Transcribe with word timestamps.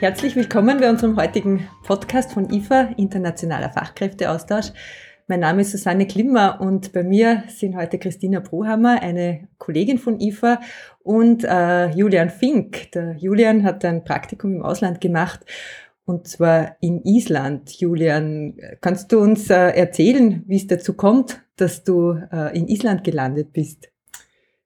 Herzlich 0.00 0.36
willkommen 0.36 0.78
bei 0.78 0.88
unserem 0.88 1.16
heutigen 1.16 1.68
Podcast 1.82 2.32
von 2.32 2.48
IFA, 2.50 2.90
Internationaler 2.96 3.70
Fachkräfteaustausch. 3.70 4.66
Mein 5.26 5.40
Name 5.40 5.62
ist 5.62 5.72
Susanne 5.72 6.06
Klimmer 6.06 6.60
und 6.60 6.92
bei 6.92 7.02
mir 7.02 7.42
sind 7.48 7.74
heute 7.74 7.98
Christina 7.98 8.38
Brohammer, 8.38 9.02
eine 9.02 9.48
Kollegin 9.58 9.98
von 9.98 10.20
IFA 10.20 10.60
und 11.02 11.42
äh, 11.42 11.88
Julian 11.90 12.30
Fink. 12.30 12.92
Der 12.92 13.16
Julian 13.16 13.64
hat 13.64 13.84
ein 13.84 14.04
Praktikum 14.04 14.54
im 14.54 14.62
Ausland 14.62 15.00
gemacht 15.00 15.40
und 16.04 16.28
zwar 16.28 16.76
in 16.80 17.02
Island. 17.02 17.72
Julian, 17.80 18.54
kannst 18.80 19.10
du 19.10 19.18
uns 19.18 19.50
äh, 19.50 19.70
erzählen, 19.70 20.44
wie 20.46 20.58
es 20.58 20.68
dazu 20.68 20.92
kommt, 20.94 21.42
dass 21.56 21.82
du 21.82 22.12
äh, 22.32 22.56
in 22.56 22.68
Island 22.68 23.02
gelandet 23.02 23.52
bist? 23.52 23.90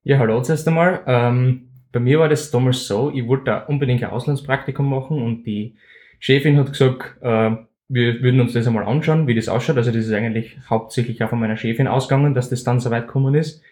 Ja, 0.02 0.18
hallo 0.18 0.42
zuerst 0.42 0.68
einmal. 0.68 1.00
Ähm 1.06 1.71
bei 1.92 2.00
mir 2.00 2.18
war 2.18 2.28
das 2.28 2.50
damals 2.50 2.86
so, 2.86 3.12
ich 3.14 3.26
wollte 3.26 3.44
da 3.44 3.58
unbedingt 3.58 4.02
ein 4.02 4.10
Auslandspraktikum 4.10 4.88
machen 4.88 5.22
und 5.22 5.44
die 5.44 5.76
Chefin 6.18 6.56
hat 6.56 6.72
gesagt, 6.72 7.16
äh, 7.20 7.56
wir 7.88 8.22
würden 8.22 8.40
uns 8.40 8.54
das 8.54 8.66
einmal 8.66 8.84
anschauen, 8.84 9.26
wie 9.26 9.34
das 9.34 9.48
ausschaut. 9.48 9.76
Also 9.76 9.90
das 9.90 10.06
ist 10.06 10.12
eigentlich 10.12 10.56
hauptsächlich 10.70 11.22
auch 11.22 11.28
von 11.28 11.38
meiner 11.38 11.56
Chefin 11.56 11.86
ausgegangen, 11.86 12.32
dass 12.32 12.48
das 12.48 12.64
dann 12.64 12.80
so 12.80 12.90
weit 12.90 13.06
gekommen 13.06 13.34
ist. 13.34 13.62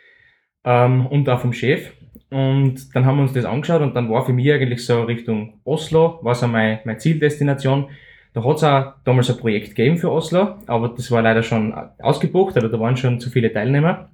Ähm, 0.64 1.06
und 1.06 1.28
auch 1.28 1.41
vom 1.41 1.55
Chef. 1.55 1.91
Und 2.28 2.95
dann 2.95 3.06
haben 3.06 3.16
wir 3.16 3.23
uns 3.23 3.33
das 3.33 3.47
angeschaut 3.47 3.80
und 3.80 3.97
dann 3.97 4.11
war 4.11 4.27
für 4.27 4.33
mich 4.33 4.52
eigentlich 4.52 4.84
so 4.84 5.02
Richtung 5.02 5.61
Oslo, 5.64 6.19
war 6.23 6.34
so 6.34 6.47
meine, 6.47 6.80
meine 6.84 6.98
Zieldestination. 6.98 7.89
Da 8.34 8.45
hat 8.45 8.56
es 8.56 8.64
auch 8.64 8.92
damals 9.05 9.30
ein 9.30 9.39
Projekt 9.39 9.70
gegeben 9.70 9.97
für 9.97 10.12
Oslo, 10.12 10.56
aber 10.66 10.91
das 10.91 11.11
war 11.11 11.23
leider 11.23 11.42
schon 11.42 11.75
ausgebucht, 11.98 12.56
oder 12.56 12.69
da 12.69 12.78
waren 12.78 12.97
schon 12.97 13.19
zu 13.19 13.30
viele 13.30 13.52
Teilnehmer. 13.52 14.11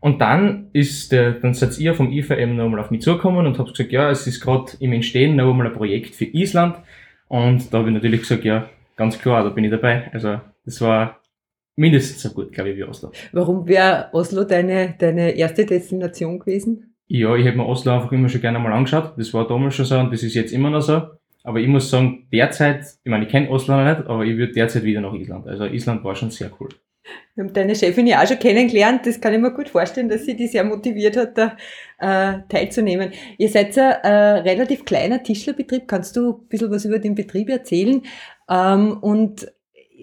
Und 0.00 0.20
dann 0.20 0.68
ist 0.72 1.12
der, 1.12 1.32
dann 1.32 1.54
seid 1.54 1.78
ihr 1.78 1.94
vom 1.94 2.12
IFA 2.12 2.36
eben 2.36 2.56
nochmal 2.56 2.80
auf 2.80 2.90
mich 2.90 3.02
zugekommen 3.02 3.46
und 3.46 3.58
habt 3.58 3.70
gesagt, 3.70 3.92
ja, 3.92 4.10
es 4.10 4.26
ist 4.26 4.40
gerade 4.40 4.72
im 4.80 4.92
Entstehen 4.92 5.36
noch 5.36 5.50
einmal 5.50 5.66
ein 5.66 5.72
Projekt 5.72 6.14
für 6.14 6.24
Island. 6.24 6.76
Und 7.26 7.72
da 7.72 7.78
habe 7.78 7.88
ich 7.88 7.94
natürlich 7.94 8.20
gesagt, 8.20 8.44
ja, 8.44 8.68
ganz 8.96 9.18
klar, 9.18 9.42
da 9.42 9.50
bin 9.50 9.64
ich 9.64 9.70
dabei. 9.70 10.10
Also 10.12 10.40
das 10.64 10.80
war 10.80 11.20
mindestens 11.76 12.22
so 12.22 12.30
gut, 12.30 12.52
glaube 12.52 12.70
ich, 12.70 12.76
wie 12.76 12.84
Oslo. 12.84 13.10
Warum 13.32 13.66
wäre 13.66 14.08
Oslo 14.12 14.44
deine, 14.44 14.94
deine 14.98 15.30
erste 15.30 15.66
Destination 15.66 16.38
gewesen? 16.38 16.94
Ja, 17.06 17.34
ich 17.36 17.46
habe 17.46 17.56
mir 17.56 17.66
Oslo 17.66 17.92
einfach 17.92 18.12
immer 18.12 18.28
schon 18.28 18.40
gerne 18.40 18.58
mal 18.58 18.72
angeschaut. 18.72 19.14
Das 19.16 19.32
war 19.32 19.48
damals 19.48 19.74
schon 19.74 19.86
so 19.86 19.98
und 19.98 20.12
das 20.12 20.22
ist 20.22 20.34
jetzt 20.34 20.52
immer 20.52 20.70
noch 20.70 20.82
so. 20.82 21.02
Aber 21.42 21.60
ich 21.60 21.68
muss 21.68 21.88
sagen, 21.88 22.26
derzeit, 22.32 22.84
ich 23.02 23.10
meine, 23.10 23.24
ich 23.24 23.30
kenne 23.30 23.48
Oslo 23.48 23.76
noch 23.76 23.84
nicht, 23.84 24.08
aber 24.08 24.24
ich 24.24 24.36
würde 24.36 24.52
derzeit 24.52 24.84
wieder 24.84 25.00
nach 25.00 25.14
Island. 25.14 25.46
Also 25.46 25.64
Island 25.64 26.04
war 26.04 26.14
schon 26.14 26.30
sehr 26.30 26.50
cool. 26.60 26.68
Wir 27.34 27.44
haben 27.44 27.52
deine 27.52 27.76
Chefin 27.76 28.06
ja 28.06 28.22
auch 28.22 28.26
schon 28.26 28.38
kennengelernt. 28.38 29.06
Das 29.06 29.20
kann 29.20 29.32
ich 29.32 29.40
mir 29.40 29.52
gut 29.52 29.68
vorstellen, 29.68 30.08
dass 30.08 30.24
sie 30.24 30.34
die 30.34 30.48
sehr 30.48 30.64
motiviert 30.64 31.16
hat, 31.16 31.38
da 31.38 31.56
äh, 31.98 32.40
teilzunehmen. 32.48 33.12
Ihr 33.38 33.48
seid 33.48 33.78
ein 33.78 34.00
äh, 34.02 34.40
relativ 34.40 34.84
kleiner 34.84 35.22
Tischlerbetrieb. 35.22 35.86
Kannst 35.86 36.16
du 36.16 36.32
ein 36.32 36.48
bisschen 36.48 36.70
was 36.70 36.84
über 36.84 36.98
den 36.98 37.14
Betrieb 37.14 37.48
erzählen? 37.48 38.02
Ähm, 38.50 38.98
und 39.00 39.52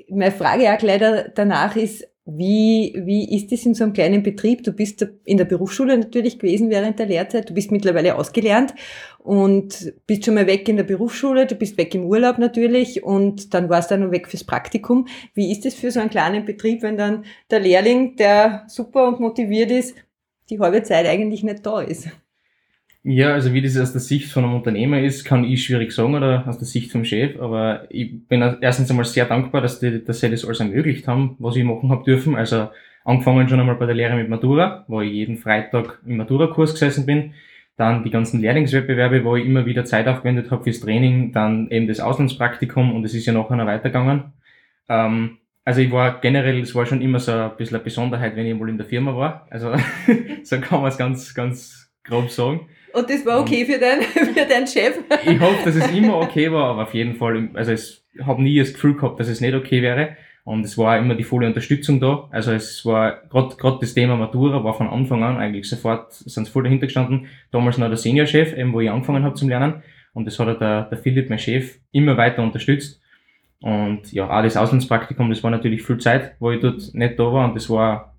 meine 0.09 0.31
Frage 0.31 0.71
auch 0.71 0.77
gleich 0.77 1.01
danach 1.35 1.75
ist, 1.75 2.07
wie, 2.25 2.93
wie 3.05 3.35
ist 3.37 3.51
es 3.51 3.67
in 3.67 3.75
so 3.75 3.83
einem 3.83 3.93
kleinen 3.93 4.23
Betrieb? 4.23 4.63
Du 4.63 4.71
bist 4.71 5.07
in 5.25 5.37
der 5.37 5.45
Berufsschule 5.45 5.95
natürlich 5.95 6.39
gewesen 6.39 6.71
während 6.71 6.97
der 6.97 7.05
Lehrzeit. 7.05 7.49
Du 7.51 7.53
bist 7.53 7.71
mittlerweile 7.71 8.15
ausgelernt 8.15 8.73
und 9.19 9.93
bist 10.07 10.25
schon 10.25 10.33
mal 10.33 10.47
weg 10.47 10.67
in 10.67 10.77
der 10.77 10.85
Berufsschule. 10.85 11.45
Du 11.45 11.53
bist 11.53 11.77
weg 11.77 11.93
im 11.93 12.05
Urlaub 12.05 12.39
natürlich 12.39 13.03
und 13.03 13.53
dann 13.53 13.69
warst 13.69 13.91
du 13.91 13.97
dann 13.97 14.11
weg 14.11 14.27
fürs 14.27 14.43
Praktikum. 14.43 15.07
Wie 15.35 15.51
ist 15.51 15.67
es 15.67 15.75
für 15.75 15.91
so 15.91 15.99
einen 15.99 16.09
kleinen 16.09 16.45
Betrieb, 16.45 16.81
wenn 16.81 16.97
dann 16.97 17.25
der 17.51 17.59
Lehrling, 17.59 18.15
der 18.15 18.65
super 18.67 19.07
und 19.07 19.19
motiviert 19.19 19.69
ist, 19.69 19.95
die 20.49 20.59
halbe 20.59 20.81
Zeit 20.81 21.05
eigentlich 21.05 21.43
nicht 21.43 21.63
da 21.63 21.81
ist? 21.81 22.07
Ja, 23.07 23.33
also 23.33 23.53
wie 23.53 23.61
das 23.61 23.77
aus 23.77 23.91
der 23.91 24.01
Sicht 24.01 24.31
von 24.31 24.43
einem 24.43 24.55
Unternehmer 24.55 24.99
ist, 24.99 25.25
kann 25.25 25.43
ich 25.43 25.63
schwierig 25.63 25.91
sagen 25.91 26.15
oder 26.15 26.43
aus 26.47 26.57
der 26.57 26.65
Sicht 26.65 26.91
vom 26.91 27.05
Chef, 27.05 27.39
aber 27.39 27.85
ich 27.89 28.27
bin 28.27 28.41
erstens 28.61 28.89
einmal 28.89 29.05
sehr 29.05 29.25
dankbar, 29.25 29.61
dass, 29.61 29.79
die, 29.79 30.03
dass 30.03 30.21
sie 30.21 30.29
das 30.31 30.43
alles 30.43 30.59
ermöglicht 30.59 31.07
haben, 31.07 31.35
was 31.37 31.55
ich 31.55 31.63
machen 31.63 31.91
habe 31.91 32.03
dürfen. 32.03 32.33
Also 32.35 32.69
angefangen 33.03 33.47
schon 33.47 33.59
einmal 33.59 33.75
bei 33.75 33.85
der 33.85 33.93
Lehre 33.93 34.15
mit 34.15 34.27
Matura, 34.27 34.85
wo 34.87 35.01
ich 35.01 35.13
jeden 35.13 35.37
Freitag 35.37 35.99
im 36.03 36.17
Matura-Kurs 36.17 36.73
gesessen 36.73 37.05
bin. 37.05 37.33
Dann 37.77 38.03
die 38.03 38.09
ganzen 38.09 38.41
Lehrlingswettbewerbe, 38.41 39.23
wo 39.23 39.35
ich 39.35 39.45
immer 39.45 39.67
wieder 39.67 39.85
Zeit 39.85 40.07
aufgewendet 40.07 40.49
habe 40.49 40.63
fürs 40.63 40.79
Training, 40.79 41.31
dann 41.31 41.69
eben 41.69 41.87
das 41.87 41.99
Auslandspraktikum 41.99 42.91
und 42.91 43.05
es 43.05 43.13
ist 43.13 43.27
ja 43.27 43.33
nachher 43.33 43.55
noch 43.55 43.67
weitergegangen. 43.67 44.33
Ähm, 44.89 45.37
also 45.63 45.79
ich 45.79 45.91
war 45.91 46.21
generell, 46.21 46.59
es 46.59 46.73
war 46.73 46.87
schon 46.87 47.03
immer 47.03 47.19
so 47.19 47.33
ein 47.33 47.55
bisschen 47.55 47.75
eine 47.75 47.83
Besonderheit, 47.83 48.35
wenn 48.35 48.47
ich 48.47 48.57
mal 48.57 48.67
in 48.67 48.77
der 48.77 48.87
Firma 48.87 49.15
war. 49.15 49.45
Also 49.51 49.75
so 50.43 50.59
kann 50.59 50.81
man 50.81 50.89
es 50.89 50.97
ganz, 50.97 51.35
ganz 51.35 51.91
grob 52.03 52.31
sagen. 52.31 52.61
Und 52.95 53.09
das 53.09 53.25
war 53.25 53.41
okay 53.41 53.65
für, 53.65 53.77
dein, 53.77 54.01
für 54.33 54.45
deinen 54.45 54.67
Chef? 54.67 54.97
Ich 55.25 55.39
hoffe, 55.39 55.65
dass 55.65 55.75
es 55.75 55.91
immer 55.91 56.17
okay 56.17 56.51
war, 56.51 56.69
aber 56.71 56.83
auf 56.83 56.93
jeden 56.93 57.15
Fall, 57.15 57.49
also 57.53 57.73
es 57.73 58.05
habe 58.23 58.41
nie 58.41 58.57
das 58.57 58.73
Gefühl 58.73 58.95
gehabt, 58.95 59.19
dass 59.19 59.27
es 59.27 59.41
nicht 59.41 59.53
okay 59.53 59.81
wäre. 59.81 60.15
Und 60.45 60.63
es 60.63 60.77
war 60.77 60.97
immer 60.97 61.15
die 61.15 61.23
volle 61.23 61.47
Unterstützung 61.47 61.99
da. 61.99 62.29
Also 62.31 62.51
es 62.51 62.85
war 62.85 63.23
gerade 63.29 63.55
gerade 63.57 63.79
das 63.81 63.95
Thema 63.95 64.15
Matura 64.15 64.63
war 64.63 64.75
von 64.75 64.87
Anfang 64.87 65.23
an 65.23 65.37
eigentlich 65.37 65.67
sofort, 65.67 66.13
sind 66.13 66.45
sie 66.45 66.51
voll 66.51 66.63
dahinter 66.63 66.85
gestanden. 66.85 67.27
Damals 67.51 67.77
noch 67.77 67.87
der 67.87 67.97
Seniorchef, 67.97 68.55
eben 68.55 68.71
wo 68.71 68.79
ich 68.79 68.89
angefangen 68.89 69.23
habe 69.23 69.35
zum 69.35 69.49
Lernen. 69.49 69.81
Und 70.13 70.25
das 70.25 70.39
hat 70.39 70.61
der, 70.61 70.83
der 70.83 70.97
Philipp, 70.97 71.29
mein 71.29 71.39
Chef, 71.39 71.79
immer 71.91 72.15
weiter 72.15 72.43
unterstützt. 72.43 73.01
Und 73.59 74.13
ja, 74.13 74.29
auch 74.29 74.43
das 74.43 74.55
Auslandspraktikum, 74.55 75.29
das 75.29 75.43
war 75.43 75.51
natürlich 75.51 75.83
viel 75.83 75.97
Zeit, 75.97 76.35
wo 76.39 76.51
ich 76.51 76.61
dort 76.61 76.93
nicht 76.93 77.19
da 77.19 77.23
war. 77.23 77.49
Und 77.49 77.55
das 77.55 77.69
war 77.69 78.15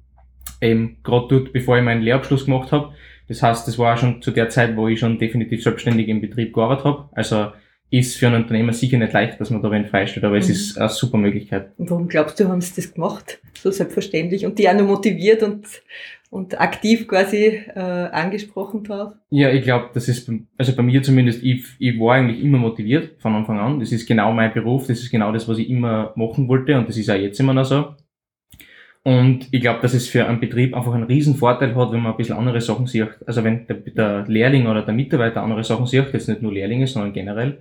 eben 0.60 0.98
gerade 1.02 1.28
dort, 1.30 1.52
bevor 1.52 1.78
ich 1.78 1.84
meinen 1.84 2.02
Lehrabschluss 2.02 2.44
gemacht 2.44 2.72
habe. 2.72 2.92
Das 3.28 3.42
heißt, 3.42 3.66
das 3.66 3.78
war 3.78 3.96
schon 3.96 4.22
zu 4.22 4.30
der 4.30 4.48
Zeit, 4.48 4.76
wo 4.76 4.88
ich 4.88 5.00
schon 5.00 5.18
definitiv 5.18 5.62
selbstständig 5.62 6.08
im 6.08 6.20
Betrieb 6.20 6.54
gearbeitet 6.54 6.84
habe. 6.84 7.08
Also 7.12 7.48
ist 7.90 8.16
für 8.16 8.26
einen 8.26 8.42
Unternehmer 8.42 8.72
sicher 8.72 8.98
nicht 8.98 9.12
leicht, 9.12 9.40
dass 9.40 9.50
man 9.50 9.62
da 9.62 9.70
wen 9.70 9.86
freistellt, 9.86 10.24
aber 10.24 10.34
mhm. 10.34 10.40
es 10.40 10.48
ist 10.48 10.78
eine 10.78 10.88
super 10.88 11.18
Möglichkeit. 11.18 11.70
Und 11.78 11.90
warum 11.90 12.08
glaubst 12.08 12.38
du, 12.40 12.48
haben 12.48 12.60
sie 12.60 12.74
das 12.74 12.92
gemacht? 12.92 13.38
So 13.54 13.70
selbstverständlich 13.70 14.44
und 14.44 14.58
die 14.58 14.68
auch 14.68 14.74
noch 14.74 14.86
motiviert 14.86 15.42
und, 15.42 15.66
und 16.30 16.60
aktiv 16.60 17.06
quasi 17.06 17.62
äh, 17.74 17.78
angesprochen 17.78 18.82
drauf? 18.82 19.12
Ja, 19.30 19.50
ich 19.50 19.62
glaube, 19.62 19.90
das 19.94 20.08
ist, 20.08 20.30
also 20.58 20.74
bei 20.74 20.82
mir 20.82 21.02
zumindest, 21.02 21.42
ich, 21.44 21.64
ich 21.78 21.98
war 22.00 22.16
eigentlich 22.16 22.42
immer 22.42 22.58
motiviert 22.58 23.20
von 23.20 23.34
Anfang 23.34 23.58
an. 23.58 23.78
Das 23.78 23.92
ist 23.92 24.06
genau 24.06 24.32
mein 24.32 24.52
Beruf, 24.52 24.88
das 24.88 24.98
ist 25.00 25.10
genau 25.10 25.32
das, 25.32 25.46
was 25.46 25.58
ich 25.58 25.70
immer 25.70 26.12
machen 26.16 26.48
wollte 26.48 26.76
und 26.76 26.88
das 26.88 26.96
ist 26.96 27.08
auch 27.08 27.14
jetzt 27.14 27.38
immer 27.38 27.54
noch 27.54 27.64
so. 27.64 27.94
Und 29.06 29.46
ich 29.52 29.60
glaube, 29.60 29.78
dass 29.82 29.94
es 29.94 30.08
für 30.08 30.26
einen 30.26 30.40
Betrieb 30.40 30.76
einfach 30.76 30.92
einen 30.92 31.04
riesen 31.04 31.36
Vorteil 31.36 31.76
hat, 31.76 31.92
wenn 31.92 32.00
man 32.00 32.10
ein 32.10 32.16
bisschen 32.16 32.36
andere 32.36 32.60
Sachen 32.60 32.88
sieht. 32.88 33.10
Also 33.24 33.44
wenn 33.44 33.64
der, 33.68 33.76
der 33.76 34.24
Lehrling 34.26 34.66
oder 34.66 34.82
der 34.82 34.94
Mitarbeiter 34.94 35.44
andere 35.44 35.62
Sachen 35.62 35.86
sieht, 35.86 36.12
jetzt 36.12 36.28
nicht 36.28 36.42
nur 36.42 36.52
Lehrlinge, 36.52 36.88
sondern 36.88 37.12
generell, 37.12 37.60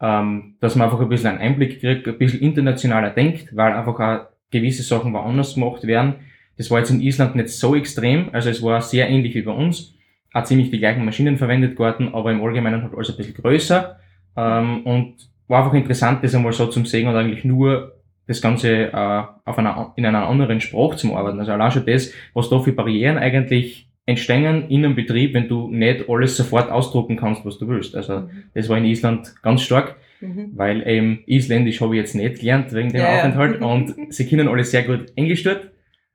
ähm, 0.00 0.56
dass 0.58 0.74
man 0.74 0.86
einfach 0.86 1.00
ein 1.00 1.08
bisschen 1.08 1.30
einen 1.30 1.38
Einblick 1.38 1.80
kriegt, 1.80 2.08
ein 2.08 2.18
bisschen 2.18 2.40
internationaler 2.40 3.10
denkt, 3.10 3.54
weil 3.54 3.72
einfach 3.72 4.00
auch 4.00 4.26
gewisse 4.50 4.82
Sachen 4.82 5.12
woanders 5.12 5.54
gemacht 5.54 5.86
werden. 5.86 6.16
Das 6.56 6.72
war 6.72 6.80
jetzt 6.80 6.90
in 6.90 7.00
Island 7.00 7.36
nicht 7.36 7.50
so 7.50 7.76
extrem, 7.76 8.30
also 8.32 8.50
es 8.50 8.60
war 8.60 8.82
sehr 8.82 9.08
ähnlich 9.08 9.36
wie 9.36 9.42
bei 9.42 9.52
uns, 9.52 9.94
hat 10.34 10.48
ziemlich 10.48 10.72
die 10.72 10.80
gleichen 10.80 11.04
Maschinen 11.04 11.38
verwendet 11.38 11.78
worden, 11.78 12.12
aber 12.12 12.32
im 12.32 12.42
Allgemeinen 12.42 12.82
halt 12.82 12.96
alles 12.96 13.10
ein 13.10 13.16
bisschen 13.16 13.34
größer 13.34 14.00
ähm, 14.36 14.82
und 14.82 15.14
war 15.46 15.62
einfach 15.62 15.74
interessant, 15.74 16.24
das 16.24 16.34
einmal 16.34 16.52
so 16.52 16.66
zum 16.66 16.84
sehen 16.84 17.06
und 17.06 17.14
eigentlich 17.14 17.44
nur 17.44 17.99
das 18.30 18.40
Ganze 18.40 18.92
äh, 18.92 19.22
auf 19.44 19.58
einer, 19.58 19.92
in 19.96 20.06
einer 20.06 20.28
anderen 20.28 20.60
Sprache 20.60 20.96
zu 20.96 21.16
arbeiten. 21.16 21.40
Also 21.40 21.50
allein 21.50 21.72
schon 21.72 21.84
das, 21.84 22.12
was 22.32 22.48
da 22.48 22.60
für 22.60 22.70
Barrieren 22.70 23.18
eigentlich 23.18 23.90
entstehen 24.06 24.68
in 24.68 24.84
einem 24.84 24.94
Betrieb, 24.94 25.34
wenn 25.34 25.48
du 25.48 25.68
nicht 25.68 26.08
alles 26.08 26.36
sofort 26.36 26.70
ausdrucken 26.70 27.16
kannst, 27.16 27.44
was 27.44 27.58
du 27.58 27.66
willst. 27.66 27.96
Also 27.96 28.20
mhm. 28.20 28.44
das 28.54 28.68
war 28.68 28.78
in 28.78 28.84
Island 28.84 29.34
ganz 29.42 29.62
stark, 29.62 29.96
mhm. 30.20 30.52
weil 30.54 30.86
eben 30.86 31.24
Isländisch 31.26 31.80
habe 31.80 31.96
ich 31.96 32.02
jetzt 32.02 32.14
nicht 32.14 32.38
gelernt 32.38 32.72
wegen 32.72 32.90
dem 32.90 33.00
ja, 33.00 33.18
Aufenthalt 33.18 33.60
und 33.62 34.14
sie 34.14 34.28
können 34.28 34.46
alle 34.46 34.62
sehr 34.62 34.84
gut 34.84 35.06
Englisch 35.16 35.42
dort. 35.42 35.68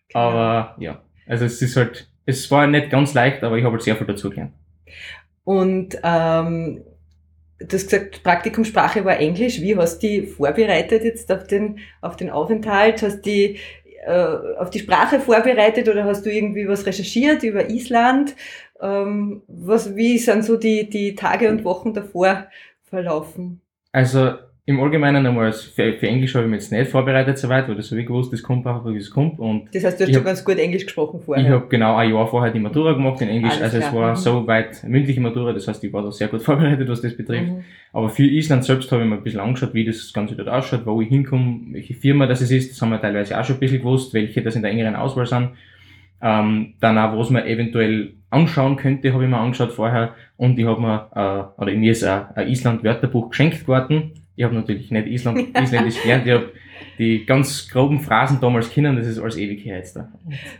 Genau. 0.08 0.30
Aber 0.30 0.78
ja, 0.80 1.04
also 1.28 1.44
es 1.44 1.62
ist 1.62 1.76
halt, 1.76 2.10
es 2.26 2.50
war 2.50 2.66
nicht 2.66 2.90
ganz 2.90 3.14
leicht, 3.14 3.44
aber 3.44 3.58
ich 3.58 3.66
habe 3.66 3.74
halt 3.74 3.84
sehr 3.84 3.98
viel 3.98 4.08
dazu 4.08 4.30
gelernt. 4.30 4.54
Und 5.44 5.98
ähm, 6.02 6.80
Du 7.60 7.76
hast 7.76 7.90
gesagt, 7.90 8.22
Praktikumssprache 8.24 9.06
war 9.06 9.18
Englisch. 9.18 9.62
Wie 9.62 9.78
hast 9.78 10.04
du 10.04 10.08
die 10.08 10.28
vorbereitet 10.28 11.04
jetzt 11.04 11.32
auf 11.32 11.48
den, 11.48 11.80
auf 12.02 12.16
den 12.18 12.30
Aufenthalt? 12.30 13.02
Hast 13.02 13.18
du 13.18 13.22
die 13.30 13.60
äh, 14.06 14.58
auf 14.58 14.70
die 14.70 14.80
Sprache 14.80 15.20
vorbereitet 15.20 15.90
oder 15.90 16.04
hast 16.04 16.26
du 16.26 16.32
irgendwie 16.32 16.68
was 16.68 16.86
recherchiert 16.86 17.44
über 17.44 17.70
Island? 17.70 18.36
Ähm, 18.82 19.42
was, 19.48 19.96
wie 19.96 20.18
sind 20.18 20.44
so 20.44 20.58
die, 20.58 20.90
die 20.90 21.16
Tage 21.16 21.50
und 21.50 21.64
Wochen 21.64 21.94
davor 21.94 22.48
verlaufen? 22.84 23.62
Also 23.92 24.34
im 24.68 24.80
Allgemeinen 24.80 25.28
einmal 25.28 25.54
für, 25.54 25.94
für 25.94 26.08
Englisch 26.08 26.34
habe 26.34 26.46
ich 26.46 26.50
mich 26.50 26.62
jetzt 26.62 26.72
nicht 26.72 26.90
vorbereitet 26.90 27.38
soweit, 27.38 27.68
weil 27.68 27.76
das 27.76 27.92
habe 27.92 28.02
ich 28.02 28.08
gewusst, 28.08 28.34
das 28.34 28.42
kommt 28.42 28.66
einfach, 28.66 28.84
es 28.88 29.12
kommt. 29.12 29.38
Und 29.38 29.68
das 29.72 29.84
heißt, 29.84 30.00
du 30.00 30.06
hast 30.06 30.10
schon 30.12 30.22
hab, 30.22 30.26
ganz 30.26 30.44
gut 30.44 30.58
Englisch 30.58 30.86
gesprochen 30.86 31.20
vorher? 31.24 31.46
Ich 31.46 31.52
habe 31.52 31.68
genau 31.68 31.96
ein 31.96 32.10
Jahr 32.10 32.28
vorher 32.28 32.52
die 32.52 32.60
Matura 32.60 32.94
gemacht 32.94 33.22
in 33.22 33.30
Englisch, 33.30 33.54
Alles 33.54 33.76
also 33.76 33.78
klar. 33.78 33.92
es 33.92 33.96
war 33.96 34.10
mhm. 34.10 34.16
so 34.16 34.48
weit 34.48 34.84
mündliche 34.84 35.22
Matura, 35.22 35.54
das 35.54 35.68
heißt, 35.68 35.84
ich 35.84 35.94
war 35.94 36.02
da 36.02 36.12
sehr 36.12 36.30
gut 36.30 36.42
vorbereitet, 36.44 36.90
was 36.90 37.00
das 37.00 37.16
betrifft. 37.16 37.52
Mhm. 37.52 37.64
Aber 37.94 38.10
für 38.10 38.24
Island 38.24 38.66
selbst 38.66 38.92
habe 38.92 39.04
ich 39.04 39.08
mir 39.08 39.18
ein 39.18 39.24
bisschen 39.24 39.40
angeschaut, 39.40 39.76
wie 39.76 39.86
das 39.86 40.12
Ganze 40.12 40.36
dort 40.36 40.50
ausschaut, 40.50 40.84
wo 40.86 41.00
ich 41.00 41.10
hinkomme, 41.10 41.60
welche 41.74 41.94
Firma 41.94 42.26
das 42.26 42.42
ist, 42.42 42.72
das 42.72 42.82
haben 42.82 42.90
wir 42.90 43.00
teilweise 43.00 43.40
auch 43.40 43.46
schon 43.46 43.58
ein 43.58 43.60
bisschen 43.60 43.80
gewusst, 43.80 44.16
welche 44.16 44.42
das 44.42 44.56
in 44.56 44.64
der 44.64 44.72
engeren 44.72 44.96
Auswahl 44.96 45.28
sind. 45.28 45.50
Ähm, 46.24 46.74
dann 46.80 46.98
auch, 46.98 47.16
was 47.16 47.30
man 47.30 47.46
eventuell 47.46 48.14
anschauen 48.32 48.78
könnte, 48.78 49.14
habe 49.14 49.24
ich 49.26 49.30
mir 49.30 49.38
angeschaut 49.38 49.74
vorher. 49.74 50.16
Und 50.38 50.58
ich 50.58 50.66
habe 50.66 50.82
mir, 50.82 51.08
äh, 51.14 51.62
oder 51.62 51.72
mir 51.76 51.92
ist 51.92 52.04
ein, 52.04 52.26
ein 52.34 52.48
Island-Wörterbuch 52.48 53.30
geschenkt 53.30 53.68
worden. 53.68 54.25
Ich 54.36 54.44
habe 54.44 54.56
natürlich 54.56 54.92
nicht 54.92 55.08
Island, 55.08 55.58
Isländisch 55.62 56.02
gelernt, 56.02 56.26
ich 56.26 56.34
habe 56.34 56.52
die 56.98 57.26
ganz 57.26 57.70
groben 57.70 58.00
Phrasen 58.00 58.40
damals 58.42 58.70
kennen, 58.70 58.96
das 58.96 59.08
ist 59.08 59.20
alles 59.20 59.38
ewig 59.38 59.66
her 59.66 59.78
jetzt 59.78 59.96
da. 59.96 60.12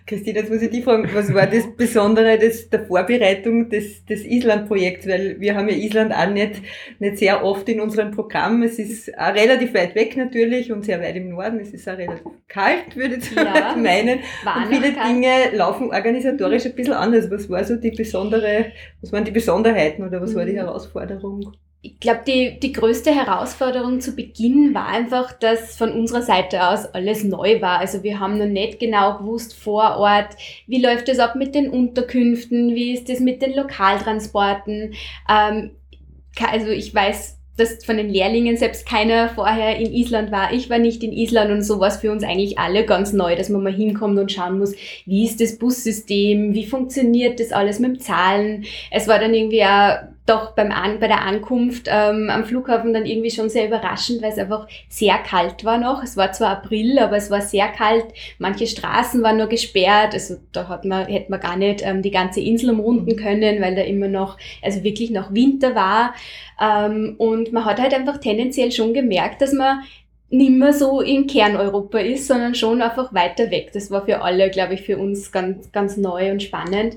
Christine, 0.06 0.40
jetzt 0.40 0.52
muss 0.52 0.62
ich 0.62 0.70
dich 0.70 0.84
fragen, 0.84 1.10
was 1.14 1.34
war 1.34 1.48
das 1.48 1.76
Besondere 1.76 2.38
des, 2.38 2.70
der 2.70 2.86
Vorbereitung 2.86 3.70
des, 3.70 4.06
des 4.06 4.26
Island-Projekts? 4.26 5.08
Weil 5.08 5.40
wir 5.40 5.56
haben 5.56 5.70
ja 5.70 5.76
Island 5.76 6.14
auch 6.14 6.30
nicht, 6.30 6.62
nicht 7.00 7.18
sehr 7.18 7.44
oft 7.44 7.68
in 7.70 7.80
unserem 7.80 8.12
Programm. 8.12 8.64
Es 8.64 8.80
ist 8.80 9.18
auch 9.18 9.34
relativ 9.34 9.74
weit 9.74 9.96
weg 9.96 10.18
natürlich 10.18 10.72
und 10.72 10.84
sehr 10.84 11.02
weit 11.02 11.16
im 11.16 11.30
Norden. 11.30 11.60
Es 11.60 11.72
ist 11.72 11.88
auch 11.88 11.98
relativ 11.98 12.26
kalt, 12.48 12.96
würde 12.96 13.16
ich 13.16 13.32
ja, 13.34 13.76
meinen. 13.82 14.20
Und 14.20 14.68
viele 14.70 14.92
Dinge 14.92 15.56
laufen 15.56 15.92
organisatorisch 15.92 16.66
ein 16.66 16.76
bisschen 16.76 16.94
anders. 16.94 17.30
Was 17.32 17.50
war 17.50 17.64
so 17.64 17.76
die 17.76 17.92
besondere, 17.92 18.68
was 19.02 19.12
waren 19.12 19.26
die 19.26 19.32
Besonderheiten 19.32 20.04
oder 20.04 20.22
was 20.22 20.36
war 20.36 20.46
die 20.46 20.54
mhm. 20.54 20.58
Herausforderung? 20.58 21.56
Ich 21.86 22.00
glaube, 22.00 22.22
die, 22.26 22.60
die 22.60 22.74
größte 22.74 23.14
Herausforderung 23.14 24.02
zu 24.02 24.16
Beginn 24.16 24.74
war 24.74 24.88
einfach, 24.88 25.34
dass 25.34 25.78
von 25.78 25.92
unserer 25.92 26.24
Seite 26.24 26.68
aus 26.68 26.86
alles 26.86 27.24
neu 27.24 27.62
war. 27.62 27.80
Also 27.80 28.02
wir 28.02 28.20
haben 28.20 28.40
noch 28.40 28.48
nicht 28.48 28.80
genau 28.80 29.20
gewusst 29.20 29.54
vor 29.54 29.98
Ort, 29.98 30.30
wie 30.66 30.82
läuft 30.82 31.10
es 31.10 31.20
ab 31.20 31.36
mit 31.36 31.54
den 31.54 31.70
Unterkünften, 31.70 32.74
wie 32.74 32.94
ist 32.94 33.10
es 33.10 33.20
mit 33.20 33.44
den 33.44 33.56
Lokaltransporten. 33.56 34.96
Ähm, 35.30 35.72
also 36.52 36.70
ich 36.70 36.94
weiß, 36.94 37.38
dass 37.58 37.86
von 37.86 37.98
den 37.98 38.10
Lehrlingen 38.10 38.58
selbst 38.58 38.88
keiner 38.88 39.30
vorher 39.30 39.78
in 39.78 39.94
Island 39.94 40.32
war. 40.32 40.52
Ich 40.54 40.70
war 40.70 40.80
nicht 40.80 41.04
in 41.04 41.14
Island 41.14 41.52
und 41.52 41.62
so 41.62 41.80
war 41.80 41.92
für 41.92 42.12
uns 42.12 42.24
eigentlich 42.24 42.58
alle 42.58 42.84
ganz 42.86 43.14
neu, 43.14 43.36
dass 43.36 43.50
man 43.50 43.64
mal 43.64 43.72
hinkommt 43.72 44.18
und 44.18 44.32
schauen 44.32 44.58
muss, 44.58 44.74
wie 45.06 45.24
ist 45.24 45.40
das 45.40 45.58
Bussystem, 45.58 46.54
wie 46.56 46.66
funktioniert 46.66 47.40
das 47.40 47.52
alles 47.52 47.80
mit 47.80 47.92
dem 47.92 48.00
Zahlen. 48.00 48.66
Es 48.92 49.08
war 49.08 49.20
dann 49.20 49.34
irgendwie 49.34 49.64
auch 49.64 50.15
doch 50.26 50.54
beim 50.54 50.72
An 50.72 51.00
bei 51.00 51.08
der 51.08 51.22
Ankunft 51.22 51.88
ähm, 51.88 52.30
am 52.32 52.46
Flughafen 52.46 52.94
dann 52.94 53.06
irgendwie 53.06 53.30
schon 53.30 53.50
sehr 53.50 53.68
überraschend, 53.68 54.22
weil 54.22 54.32
es 54.32 54.40
einfach 54.40 54.68
sehr 54.90 55.18
kalt 55.20 55.64
war 55.64 55.78
noch. 55.78 56.04
Es 56.04 56.18
war 56.18 56.32
zwar 56.32 56.50
April, 56.50 56.98
aber 56.98 57.18
es 57.18 57.30
war 57.30 57.42
sehr 57.42 57.68
kalt. 57.68 58.06
Manche 58.40 58.66
Straßen 58.66 59.22
waren 59.22 59.38
nur 59.38 59.48
gesperrt. 59.48 60.14
Also 60.14 60.38
da 60.52 60.68
hat 60.68 60.84
man, 60.84 61.06
hätte 61.06 61.30
man 61.30 61.40
gar 61.40 61.58
nicht 61.58 61.86
ähm, 61.86 62.02
die 62.02 62.12
ganze 62.12 62.42
Insel 62.42 62.72
umrunden 62.72 63.16
können, 63.18 63.62
weil 63.62 63.76
da 63.76 63.84
immer 63.84 64.08
noch, 64.08 64.38
also 64.64 64.84
wirklich 64.84 65.12
noch 65.12 65.34
Winter 65.34 65.76
war. 65.76 66.16
Ähm, 66.60 67.16
und 67.20 67.54
man 67.54 67.66
hat 67.66 67.80
halt 67.80 67.94
einfach 67.94 68.18
tendenziell 68.18 68.72
schon 68.72 68.94
gemerkt, 68.94 69.42
dass 69.42 69.54
man 69.54 69.84
nimmer 70.38 70.74
so 70.74 71.02
in 71.02 71.28
Kerneuropa 71.28 72.00
ist, 72.00 72.28
sondern 72.28 72.56
schon 72.56 72.82
einfach 72.82 73.14
weiter 73.14 73.52
weg. 73.52 73.72
Das 73.74 73.92
war 73.92 74.06
für 74.06 74.22
alle, 74.22 74.50
glaube 74.50 74.74
ich, 74.76 74.82
für 74.82 74.98
uns 74.98 75.32
ganz, 75.32 75.72
ganz 75.72 75.98
neu 75.98 76.32
und 76.32 76.44
spannend. 76.44 76.96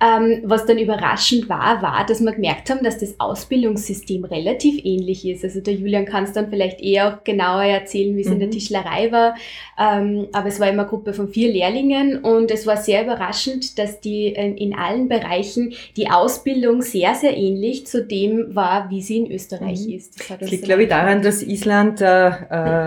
Ähm, 0.00 0.42
was 0.44 0.66
dann 0.66 0.78
überraschend 0.78 1.48
war, 1.48 1.82
war, 1.82 2.04
dass 2.06 2.20
wir 2.20 2.32
gemerkt 2.32 2.70
haben, 2.70 2.82
dass 2.82 2.98
das 2.98 3.18
Ausbildungssystem 3.18 4.24
relativ 4.24 4.84
ähnlich 4.84 5.26
ist. 5.26 5.44
Also 5.44 5.60
der 5.60 5.74
Julian 5.74 6.04
kann 6.04 6.24
es 6.24 6.32
dann 6.32 6.48
vielleicht 6.50 6.80
eher 6.80 7.08
auch 7.08 7.24
genauer 7.24 7.64
erzählen, 7.64 8.16
wie 8.16 8.20
es 8.20 8.26
mhm. 8.26 8.34
in 8.34 8.38
der 8.40 8.48
mhm. 8.48 8.52
Tischlerei 8.52 9.12
war. 9.12 9.34
Ähm, 9.78 10.28
aber 10.32 10.48
es 10.48 10.60
war 10.60 10.68
immer 10.68 10.82
eine 10.82 10.88
Gruppe 10.88 11.12
von 11.12 11.28
vier 11.28 11.52
Lehrlingen 11.52 12.18
und 12.18 12.50
es 12.50 12.66
war 12.66 12.76
sehr 12.76 13.04
überraschend, 13.04 13.78
dass 13.78 14.00
die 14.00 14.34
äh, 14.34 14.54
in 14.54 14.74
allen 14.74 15.08
Bereichen 15.08 15.74
die 15.96 16.10
Ausbildung 16.10 16.82
sehr, 16.82 17.14
sehr 17.14 17.36
ähnlich 17.36 17.86
zu 17.86 18.04
dem 18.04 18.54
war, 18.54 18.90
wie 18.90 19.02
sie 19.02 19.18
in 19.18 19.30
Österreich 19.30 19.86
mhm. 19.86 19.94
ist. 19.94 20.20
Das, 20.20 20.38
das 20.38 20.50
liegt, 20.50 20.64
glaube 20.64 20.84
ich, 20.84 20.88
daran, 20.88 21.22
dass 21.22 21.42
Island 21.42 22.00
äh, 22.00 22.28
äh, 22.28 22.77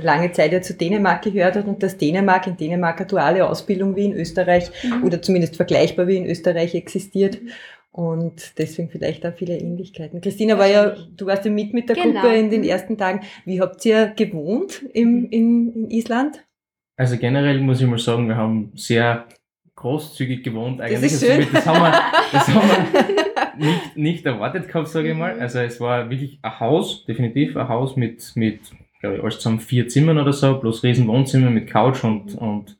lange 0.00 0.32
Zeit 0.32 0.52
ja 0.52 0.62
zu 0.62 0.74
Dänemark 0.74 1.22
gehört 1.22 1.56
hat 1.56 1.66
und 1.66 1.82
dass 1.82 1.96
Dänemark 1.96 2.46
in 2.46 2.56
Dänemark 2.56 2.98
eine 2.98 3.06
duale 3.06 3.48
Ausbildung 3.48 3.96
wie 3.96 4.06
in 4.06 4.12
Österreich 4.14 4.70
mhm. 4.82 5.04
oder 5.04 5.20
zumindest 5.22 5.56
vergleichbar 5.56 6.06
wie 6.06 6.16
in 6.16 6.26
Österreich 6.26 6.74
existiert. 6.74 7.38
Und 7.90 8.58
deswegen 8.58 8.88
vielleicht 8.88 9.26
auch 9.26 9.34
viele 9.34 9.58
Ähnlichkeiten. 9.58 10.22
Christina 10.22 10.58
war 10.58 10.66
ja, 10.66 10.96
du 11.14 11.26
warst 11.26 11.44
ja 11.44 11.50
mit 11.50 11.74
mit 11.74 11.90
der 11.90 11.96
genau. 11.96 12.22
Gruppe 12.22 12.36
in 12.36 12.50
den 12.50 12.64
ersten 12.64 12.96
Tagen. 12.96 13.20
Wie 13.44 13.60
habt 13.60 13.84
ihr 13.84 14.14
gewohnt 14.16 14.82
im, 14.94 15.28
in, 15.30 15.72
in 15.74 15.90
Island? 15.90 16.42
Also 16.96 17.18
generell 17.18 17.60
muss 17.60 17.82
ich 17.82 17.86
mal 17.86 17.98
sagen, 17.98 18.28
wir 18.28 18.36
haben 18.36 18.72
sehr 18.74 19.26
großzügig 19.74 20.42
gewohnt 20.42 20.80
eigentlich. 20.80 21.12
Das, 21.12 21.22
ist 21.22 21.26
schön. 21.26 21.46
das 21.52 21.66
haben 21.66 21.80
wir, 21.80 22.02
das 22.32 22.48
haben 22.48 22.68
wir 22.68 23.56
nicht, 23.66 23.96
nicht 23.96 24.26
erwartet 24.26 24.68
gehabt, 24.68 24.88
sage 24.88 25.10
ich 25.10 25.16
mal. 25.16 25.34
Mhm. 25.34 25.42
Also 25.42 25.58
es 25.60 25.80
war 25.80 26.08
wirklich 26.08 26.38
ein 26.42 26.60
Haus, 26.60 27.04
definitiv 27.04 27.56
ein 27.56 27.68
Haus 27.68 27.96
mit, 27.96 28.32
mit 28.36 28.60
glaube 29.02 29.16
ich, 29.16 29.22
alles 29.22 29.36
zusammen 29.36 29.60
vier 29.60 29.88
Zimmern 29.88 30.18
oder 30.18 30.32
so, 30.32 30.58
plus 30.58 30.82
riesen 30.82 31.06
Wohnzimmer 31.08 31.50
mit 31.50 31.66
Couch 31.66 32.04
und, 32.04 32.34
und 32.36 32.78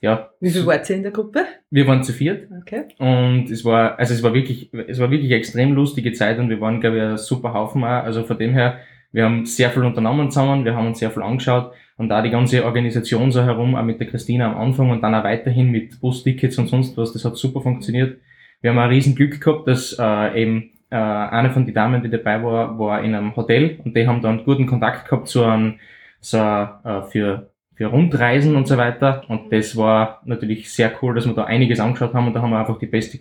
ja. 0.00 0.30
Wie 0.40 0.50
viel 0.50 0.64
wart 0.64 0.88
ihr 0.88 0.96
in 0.96 1.02
der 1.02 1.12
Gruppe? 1.12 1.44
Wir 1.70 1.86
waren 1.86 2.02
zu 2.02 2.12
viert. 2.12 2.48
Okay. 2.62 2.84
Und 2.98 3.50
es 3.50 3.64
war, 3.64 3.98
also 3.98 4.14
es 4.14 4.22
war 4.22 4.32
wirklich, 4.32 4.72
es 4.86 4.98
war 4.98 5.10
wirklich 5.10 5.30
eine 5.30 5.38
extrem 5.38 5.72
lustige 5.74 6.12
Zeit 6.12 6.38
und 6.38 6.48
wir 6.48 6.60
waren, 6.60 6.80
glaube 6.80 6.96
ich, 6.96 7.02
ein 7.02 7.18
super 7.18 7.52
Haufen 7.52 7.84
auch. 7.84 8.04
Also 8.04 8.22
von 8.22 8.38
dem 8.38 8.52
her, 8.54 8.78
wir 9.12 9.24
haben 9.24 9.44
sehr 9.44 9.70
viel 9.70 9.84
unternommen 9.84 10.30
zusammen, 10.30 10.64
wir 10.64 10.74
haben 10.74 10.86
uns 10.86 11.00
sehr 11.00 11.10
viel 11.10 11.22
angeschaut 11.22 11.72
und 11.96 12.08
da 12.08 12.22
die 12.22 12.30
ganze 12.30 12.64
Organisation 12.64 13.32
so 13.32 13.42
herum, 13.42 13.74
auch 13.74 13.82
mit 13.82 13.98
der 13.98 14.06
Christina 14.06 14.50
am 14.50 14.56
Anfang 14.56 14.90
und 14.90 15.02
dann 15.02 15.14
auch 15.14 15.24
weiterhin 15.24 15.70
mit 15.70 16.00
Bustickets 16.00 16.56
und 16.58 16.68
sonst 16.68 16.96
was, 16.96 17.12
das 17.12 17.24
hat 17.24 17.36
super 17.36 17.60
funktioniert. 17.60 18.20
Wir 18.62 18.70
haben 18.70 18.78
ein 18.78 18.88
riesen 18.88 19.16
Glück 19.16 19.40
gehabt, 19.40 19.66
dass 19.66 19.96
äh, 19.98 20.42
eben 20.42 20.70
äh, 20.90 20.96
eine 20.96 21.50
von 21.50 21.64
den 21.64 21.74
Damen, 21.74 22.02
die 22.02 22.10
dabei 22.10 22.42
war, 22.42 22.78
war 22.78 23.02
in 23.02 23.14
einem 23.14 23.34
Hotel 23.36 23.80
und 23.84 23.96
die 23.96 24.06
haben 24.06 24.22
dann 24.22 24.44
guten 24.44 24.66
Kontakt 24.66 25.08
gehabt 25.08 25.28
zu 25.28 25.44
einem, 25.44 25.78
so 26.20 26.38
äh, 26.38 27.02
für, 27.10 27.50
für 27.74 27.86
Rundreisen 27.86 28.56
und 28.56 28.68
so 28.68 28.76
weiter. 28.76 29.22
Und 29.28 29.52
das 29.52 29.76
war 29.76 30.20
natürlich 30.24 30.70
sehr 30.72 30.92
cool, 31.00 31.14
dass 31.14 31.26
wir 31.26 31.34
da 31.34 31.44
einiges 31.44 31.80
angeschaut 31.80 32.14
haben 32.14 32.26
und 32.26 32.34
da 32.34 32.42
haben 32.42 32.50
wir 32.50 32.58
einfach 32.58 32.78
die 32.78 32.86
beste, 32.86 33.18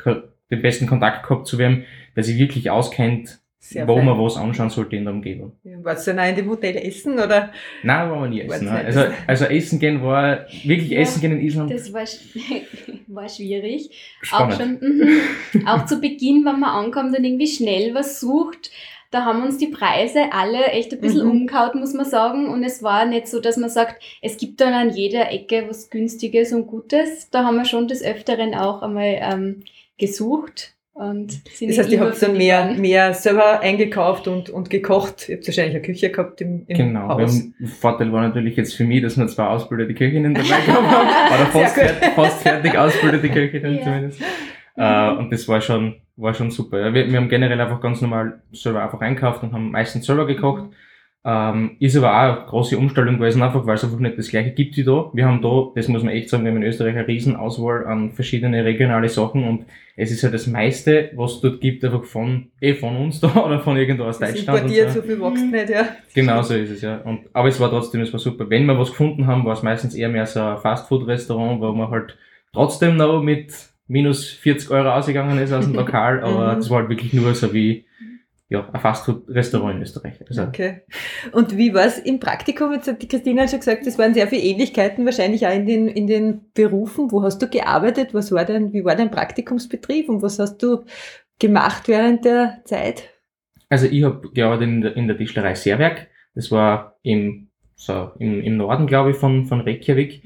den 0.51 0.61
besten 0.61 0.87
Kontakt 0.87 1.23
gehabt 1.23 1.47
zu 1.47 1.57
wem, 1.57 1.83
der 2.15 2.23
sich 2.23 2.37
wirklich 2.37 2.69
auskennt 2.69 3.39
sehr 3.61 3.87
wo 3.87 3.95
fein. 3.97 4.05
man 4.05 4.17
was 4.17 4.37
anschauen 4.37 4.69
sollte 4.69 4.95
in 4.95 5.03
der 5.03 5.13
Umgebung. 5.13 5.51
Ja, 5.63 5.83
warst 5.83 6.07
du 6.07 6.13
dann 6.13 6.29
in 6.29 6.35
dem 6.35 6.49
Hotel 6.49 6.77
essen 6.77 7.13
oder? 7.13 7.51
Nein, 7.83 8.09
war 8.09 8.21
wir 8.21 8.29
nie 8.29 8.41
essen. 8.41 8.65
Ne? 8.65 8.71
Also, 8.71 9.03
also 9.27 9.45
essen 9.45 9.79
gehen 9.79 10.01
war, 10.01 10.45
wirklich 10.63 10.91
ja, 10.91 10.99
essen 10.99 11.19
gehen 11.19 11.33
in 11.33 11.41
Island. 11.41 11.71
Das 11.71 11.91
war, 11.91 12.05
war 13.07 13.27
schwierig. 13.27 13.91
Spannend. 14.21 14.53
Auch 14.53 14.57
schon, 14.57 14.79
mhm. 14.79 15.67
auch 15.67 15.85
zu 15.85 15.99
Beginn, 15.99 16.45
wenn 16.45 16.59
man 16.59 16.85
ankommt 16.85 17.17
und 17.17 17.23
irgendwie 17.23 17.47
schnell 17.47 17.93
was 17.93 18.21
sucht, 18.21 18.71
da 19.11 19.25
haben 19.25 19.43
uns 19.43 19.57
die 19.57 19.67
Preise 19.67 20.31
alle 20.31 20.67
echt 20.67 20.93
ein 20.93 21.01
bisschen 21.01 21.25
mhm. 21.25 21.31
umgehaut, 21.31 21.75
muss 21.75 21.93
man 21.93 22.05
sagen. 22.05 22.47
Und 22.47 22.63
es 22.63 22.81
war 22.81 23.05
nicht 23.05 23.27
so, 23.27 23.41
dass 23.41 23.57
man 23.57 23.69
sagt, 23.69 24.01
es 24.21 24.37
gibt 24.37 24.61
dann 24.61 24.73
an 24.73 24.95
jeder 24.95 25.31
Ecke 25.31 25.65
was 25.67 25.89
Günstiges 25.89 26.53
und 26.53 26.67
Gutes. 26.67 27.29
Da 27.29 27.43
haben 27.43 27.57
wir 27.57 27.65
schon 27.65 27.87
des 27.89 28.03
Öfteren 28.03 28.55
auch 28.55 28.83
einmal 28.83 29.17
ähm, 29.19 29.63
gesucht 29.97 30.75
und 30.99 31.45
das 31.61 31.77
heißt, 31.77 31.91
ihr 31.93 32.01
habt 32.01 32.21
dann 32.21 32.35
mehr, 32.35 32.73
mehr 32.73 33.13
selber 33.13 33.61
eingekauft 33.61 34.27
und, 34.27 34.49
und 34.49 34.69
gekocht. 34.69 35.29
Ihr 35.29 35.37
habt 35.37 35.47
wahrscheinlich 35.47 35.75
eine 35.75 35.81
Küche 35.81 36.09
gehabt 36.09 36.41
im, 36.41 36.65
im 36.67 36.77
genau. 36.77 37.07
Haus. 37.07 37.41
Genau. 37.41 37.71
Vorteil 37.79 38.11
war 38.11 38.21
natürlich 38.21 38.57
jetzt 38.57 38.75
für 38.75 38.83
mich, 38.83 39.01
dass 39.01 39.17
wir 39.17 39.25
zwei 39.27 39.45
ausgebildete 39.45 39.93
Köchinnen 39.93 40.33
dabei 40.33 40.47
gehabt 40.65 40.91
haben. 40.91 41.07
Oder 41.07 41.45
fast, 41.51 41.75
fertig, 41.75 42.09
fast 42.15 42.41
fertig 42.41 42.77
ausgebildete 42.77 43.29
Köchinnen 43.33 43.75
ja. 43.75 43.83
zumindest. 43.83 44.21
Uh, 44.75 45.19
und 45.19 45.31
das 45.31 45.47
war 45.47 45.61
schon, 45.61 45.95
war 46.17 46.33
schon 46.33 46.51
super. 46.51 46.81
Ja, 46.81 46.93
wir, 46.93 47.09
wir 47.09 47.17
haben 47.17 47.29
generell 47.29 47.61
einfach 47.61 47.79
ganz 47.79 48.01
normal 48.01 48.41
selber 48.51 48.83
einfach 48.83 48.99
einkauft 48.99 49.41
und 49.43 49.53
haben 49.53 49.71
meistens 49.71 50.05
selber 50.05 50.27
gekocht. 50.27 50.65
Ähm, 51.25 51.75
ist 51.79 51.97
aber 51.97 52.11
auch 52.11 52.37
eine 52.37 52.45
große 52.47 52.77
Umstellung 52.77 53.17
gewesen, 53.17 53.41
einfach 53.41 53.65
weil 53.65 53.75
es 53.75 53.83
einfach 53.83 53.99
nicht 53.99 54.17
das 54.17 54.29
gleiche 54.29 54.51
gibt 54.51 54.77
wie 54.77 54.85
da. 54.85 55.09
Wir 55.13 55.25
haben 55.25 55.41
da, 55.41 55.67
das 55.75 55.89
muss 55.89 56.01
man 56.01 56.13
echt 56.13 56.29
sagen, 56.29 56.45
wir 56.45 56.51
haben 56.51 56.61
in 56.61 56.67
Österreich 56.67 56.95
eine 56.95 57.07
riesen 57.07 57.35
Auswahl 57.35 57.85
an 57.87 58.13
verschiedene 58.13 58.63
regionale 58.63 59.09
Sachen 59.09 59.43
und 59.43 59.65
es 59.97 60.11
ist 60.11 60.21
ja 60.21 60.29
das 60.29 60.47
meiste, 60.47 61.11
was 61.15 61.33
es 61.33 61.41
dort 61.41 61.59
gibt, 61.59 61.83
einfach 61.83 62.05
von, 62.05 62.47
eh 62.61 62.73
von 62.73 62.95
uns 62.95 63.19
da 63.19 63.35
oder 63.45 63.59
von 63.59 63.75
irgendwo 63.75 64.05
aus 64.05 64.17
das 64.17 64.31
Deutschland. 64.31 64.59
Importiert, 64.59 64.91
so. 64.91 65.01
so 65.01 65.07
viel 65.07 65.19
wächst 65.19 65.45
nicht, 65.45 65.69
ja. 65.69 65.87
Genau 66.13 66.41
so 66.41 66.53
ist 66.53 66.69
es, 66.69 66.81
ja. 66.81 66.99
Und, 66.99 67.19
aber 67.33 67.49
es 67.49 67.59
war 67.59 67.69
trotzdem, 67.69 67.99
es 67.99 68.13
war 68.13 68.19
super. 68.19 68.49
Wenn 68.49 68.65
wir 68.65 68.79
was 68.79 68.91
gefunden 68.91 69.27
haben, 69.27 69.43
war 69.43 69.53
es 69.53 69.61
meistens 69.61 69.95
eher 69.95 70.07
mehr 70.07 70.25
so 70.25 70.41
ein 70.41 70.57
Fastfood-Restaurant, 70.57 71.59
wo 71.59 71.73
man 71.73 71.91
halt 71.91 72.17
trotzdem 72.53 72.95
noch 72.95 73.21
mit 73.21 73.53
minus 73.89 74.25
40 74.25 74.71
Euro 74.71 74.89
ausgegangen 74.91 75.37
ist 75.37 75.51
aus 75.51 75.65
dem 75.65 75.73
Lokal, 75.75 76.21
aber 76.23 76.55
das 76.55 76.69
war 76.69 76.79
halt 76.79 76.89
wirklich 76.89 77.11
nur 77.11 77.35
so 77.35 77.53
wie, 77.53 77.83
ja, 78.49 78.67
ein 78.71 78.81
Fastfood-Restaurant 78.81 79.75
in 79.75 79.81
Österreich. 79.83 80.19
Also 80.27 80.43
okay. 80.43 80.81
Und 81.31 81.55
wie 81.55 81.73
war 81.73 81.85
es 81.85 81.99
im 81.99 82.19
Praktikum? 82.19 82.73
Jetzt 82.73 82.87
hat 82.87 83.01
die 83.01 83.07
Christina 83.07 83.47
schon 83.47 83.59
gesagt, 83.59 83.85
es 83.85 83.99
waren 83.99 84.15
sehr 84.15 84.27
viele 84.27 84.41
Ähnlichkeiten, 84.41 85.05
wahrscheinlich 85.05 85.45
auch 85.45 85.53
in 85.53 85.67
den, 85.67 85.87
in 85.87 86.07
den 86.07 86.51
Berufen. 86.55 87.11
Wo 87.11 87.21
hast 87.21 87.39
du 87.43 87.47
gearbeitet? 87.47 88.15
Was 88.15 88.31
war 88.31 88.45
dein, 88.45 88.73
wie 88.73 88.83
war 88.83 88.95
dein 88.95 89.11
Praktikumsbetrieb 89.11 90.09
und 90.09 90.23
was 90.23 90.39
hast 90.39 90.57
du 90.63 90.83
gemacht 91.37 91.87
während 91.87 92.25
der 92.25 92.61
Zeit? 92.65 93.09
Also 93.69 93.85
ich 93.85 94.03
habe 94.03 94.27
gearbeitet 94.31 94.67
in 94.67 94.81
der, 94.81 94.97
in 94.97 95.07
der 95.07 95.17
Tischlerei 95.17 95.53
Seerwerk. 95.53 96.07
Das 96.33 96.49
war 96.49 96.97
im, 97.03 97.49
so, 97.75 98.11
im, 98.17 98.41
im 98.41 98.57
Norden, 98.57 98.87
glaube 98.87 99.11
ich, 99.11 99.17
von, 99.17 99.45
von 99.45 99.61
Reykjavik. 99.61 100.23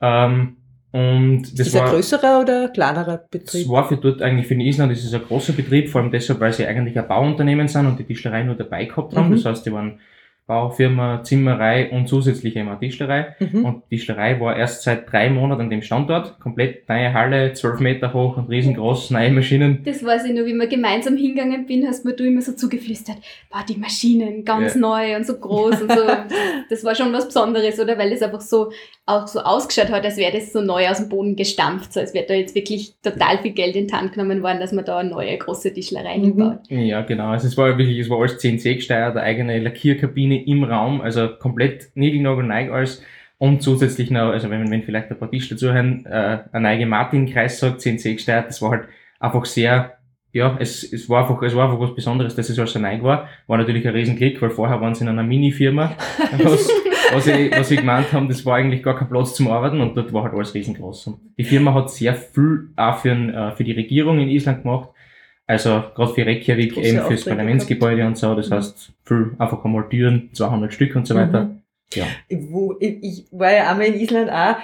Ähm, 0.00 0.58
und 0.96 1.42
das 1.42 1.66
ist 1.66 1.74
das 1.74 1.82
ein 1.82 1.88
größerer 1.90 2.40
oder 2.40 2.68
kleinerer 2.68 3.18
Betrieb? 3.30 3.64
Das 3.64 3.68
war 3.68 3.86
für 3.86 3.98
dort 3.98 4.22
eigentlich 4.22 4.46
für 4.46 4.54
den 4.54 4.62
Island 4.62 4.92
ist 4.92 5.04
es 5.04 5.12
ein 5.12 5.20
großer 5.20 5.52
Betrieb, 5.52 5.90
vor 5.90 6.00
allem 6.00 6.10
deshalb, 6.10 6.40
weil 6.40 6.54
sie 6.54 6.66
eigentlich 6.66 6.98
ein 6.98 7.06
Bauunternehmen 7.06 7.68
sind 7.68 7.84
und 7.84 7.98
die 7.98 8.04
Tischlerei 8.04 8.44
nur 8.44 8.54
dabei 8.54 8.86
gehabt 8.86 9.14
haben. 9.14 9.28
Mhm. 9.28 9.34
Das 9.34 9.44
heißt, 9.44 9.66
die 9.66 9.72
waren 9.72 10.00
Baufirma, 10.46 11.24
Zimmerei 11.24 11.90
und 11.90 12.08
zusätzlich 12.08 12.54
immer 12.54 12.78
Tischlerei. 12.78 13.34
Mhm. 13.40 13.64
Und 13.64 13.88
Tischlerei 13.88 14.38
war 14.38 14.56
erst 14.56 14.84
seit 14.84 15.10
drei 15.10 15.28
Monaten 15.28 15.62
an 15.62 15.70
dem 15.70 15.82
Standort. 15.82 16.38
Komplett 16.38 16.88
neue 16.88 17.12
Halle, 17.12 17.52
zwölf 17.54 17.80
Meter 17.80 18.14
hoch 18.14 18.36
und 18.36 18.48
riesengroß, 18.48 19.10
neue 19.10 19.32
Maschinen. 19.32 19.82
Das 19.84 20.04
weiß 20.04 20.24
ich 20.26 20.34
nur, 20.34 20.46
wie 20.46 20.54
wir 20.54 20.68
gemeinsam 20.68 21.16
hingegangen 21.16 21.66
bin, 21.66 21.84
hast 21.86 22.04
mir 22.04 22.14
du 22.14 22.24
immer 22.24 22.42
so 22.42 22.52
zugeflüstert, 22.52 23.16
war 23.50 23.64
die 23.68 23.76
Maschinen 23.76 24.44
ganz 24.44 24.74
ja. 24.74 24.80
neu 24.80 25.16
und 25.16 25.26
so 25.26 25.36
groß 25.36 25.82
und 25.82 25.92
so. 25.92 25.96
Das 26.68 26.84
war 26.84 26.94
schon 26.94 27.12
was 27.12 27.26
Besonderes, 27.26 27.78
oder? 27.78 27.96
Weil 27.98 28.12
es 28.12 28.22
einfach 28.22 28.40
so 28.40 28.70
auch 29.06 29.28
so 29.28 29.40
ausgeschaut 29.40 29.90
hat, 29.90 30.04
als 30.04 30.16
wäre 30.16 30.32
das 30.32 30.52
so 30.52 30.60
neu 30.60 30.88
aus 30.88 30.98
dem 30.98 31.08
Boden 31.08 31.36
gestampft. 31.36 31.92
So 31.92 32.00
als 32.00 32.12
wäre 32.12 32.26
da 32.26 32.34
jetzt 32.34 32.56
wirklich 32.56 32.94
total 33.02 33.38
viel 33.38 33.52
Geld 33.52 33.76
in 33.76 33.86
die 33.86 33.94
Hand 33.94 34.12
genommen 34.12 34.42
worden, 34.42 34.58
dass 34.58 34.72
man 34.72 34.84
da 34.84 34.98
eine 34.98 35.10
neue 35.10 35.36
große 35.38 35.72
Tischlerei 35.72 36.18
mhm. 36.18 36.22
hinbaut. 36.22 36.58
Ja, 36.68 37.02
genau. 37.02 37.28
Also 37.28 37.46
es 37.46 37.56
war 37.56 37.78
wirklich, 37.78 37.98
es 37.98 38.10
war 38.10 38.18
alles 38.18 38.38
CNC 38.38 38.76
gesteuert, 38.76 39.16
eine 39.16 39.22
eigene 39.22 39.60
Lackierkabine 39.60 40.35
Maschine 40.36 40.44
im 40.44 40.64
Raum, 40.64 41.00
also 41.00 41.28
komplett 41.28 41.90
niegelnagelneu 41.94 42.72
alles. 42.72 43.02
Und 43.38 43.62
zusätzlich 43.62 44.10
noch, 44.10 44.30
also 44.30 44.48
wenn, 44.48 44.70
wenn 44.70 44.82
vielleicht 44.82 45.10
ein 45.10 45.18
paar 45.18 45.30
Tischler 45.30 45.58
zuhören, 45.58 46.06
äh, 46.06 46.38
ein 46.52 46.62
neige 46.62 46.86
Martin-Kreis 46.86 47.58
sagt, 47.58 47.82
CNC 47.82 48.14
gesteuert, 48.14 48.48
das 48.48 48.62
war 48.62 48.70
halt 48.70 48.84
einfach 49.20 49.44
sehr, 49.44 49.98
ja, 50.32 50.56
es, 50.58 50.90
es 50.90 51.08
war 51.10 51.22
einfach, 51.22 51.42
es 51.42 51.54
war 51.54 51.66
einfach 51.66 51.78
was 51.78 51.94
Besonderes, 51.94 52.34
dass 52.34 52.48
es 52.48 52.58
alles 52.58 52.72
so 52.72 52.78
neu 52.78 53.02
war. 53.02 53.28
War 53.46 53.58
natürlich 53.58 53.86
ein 53.86 53.94
Riesenklick, 53.94 54.40
weil 54.40 54.48
vorher 54.48 54.80
waren 54.80 54.94
sie 54.94 55.04
in 55.04 55.10
einer 55.10 55.22
Mini-Firma, 55.22 55.92
was, 56.42 56.70
was, 57.12 57.26
ich, 57.26 57.52
was 57.52 57.70
ich 57.70 57.80
gemeint 57.80 58.10
haben, 58.14 58.28
das 58.28 58.46
war 58.46 58.56
eigentlich 58.56 58.82
gar 58.82 58.96
kein 58.96 59.10
Platz 59.10 59.34
zum 59.34 59.48
Arbeiten 59.48 59.82
und 59.82 59.94
dort 59.94 60.14
war 60.14 60.22
halt 60.22 60.32
alles 60.32 60.54
riesengroß. 60.54 61.08
Und 61.08 61.18
die 61.36 61.44
Firma 61.44 61.74
hat 61.74 61.90
sehr 61.90 62.14
viel 62.14 62.70
auch 62.74 62.96
für, 62.96 63.10
äh, 63.10 63.52
für 63.52 63.64
die 63.64 63.72
Regierung 63.72 64.18
in 64.18 64.30
Island 64.30 64.62
gemacht 64.62 64.88
also 65.46 65.84
gerade 65.94 66.14
für 66.14 66.26
Reykjavik, 66.26 66.74
Große 66.74 66.88
eben 66.88 67.02
fürs 67.02 67.24
Parlamentsgebäude 67.24 67.96
gehabt. 67.96 68.10
und 68.10 68.18
so, 68.18 68.34
das 68.34 68.50
mhm. 68.50 68.54
heißt 68.54 68.92
viel 69.04 69.34
einfach 69.38 69.64
einmal 69.64 69.88
Türen, 69.88 70.30
200 70.32 70.72
Stück 70.72 70.96
und 70.96 71.06
so 71.06 71.14
weiter. 71.14 71.44
Mhm. 71.44 71.62
Ja. 71.94 72.06
Wo, 72.30 72.76
ich, 72.80 73.02
ich 73.02 73.26
war 73.30 73.52
ja 73.52 73.70
einmal 73.70 73.86
in 73.86 74.00
Island 74.00 74.30
auch, 74.30 74.56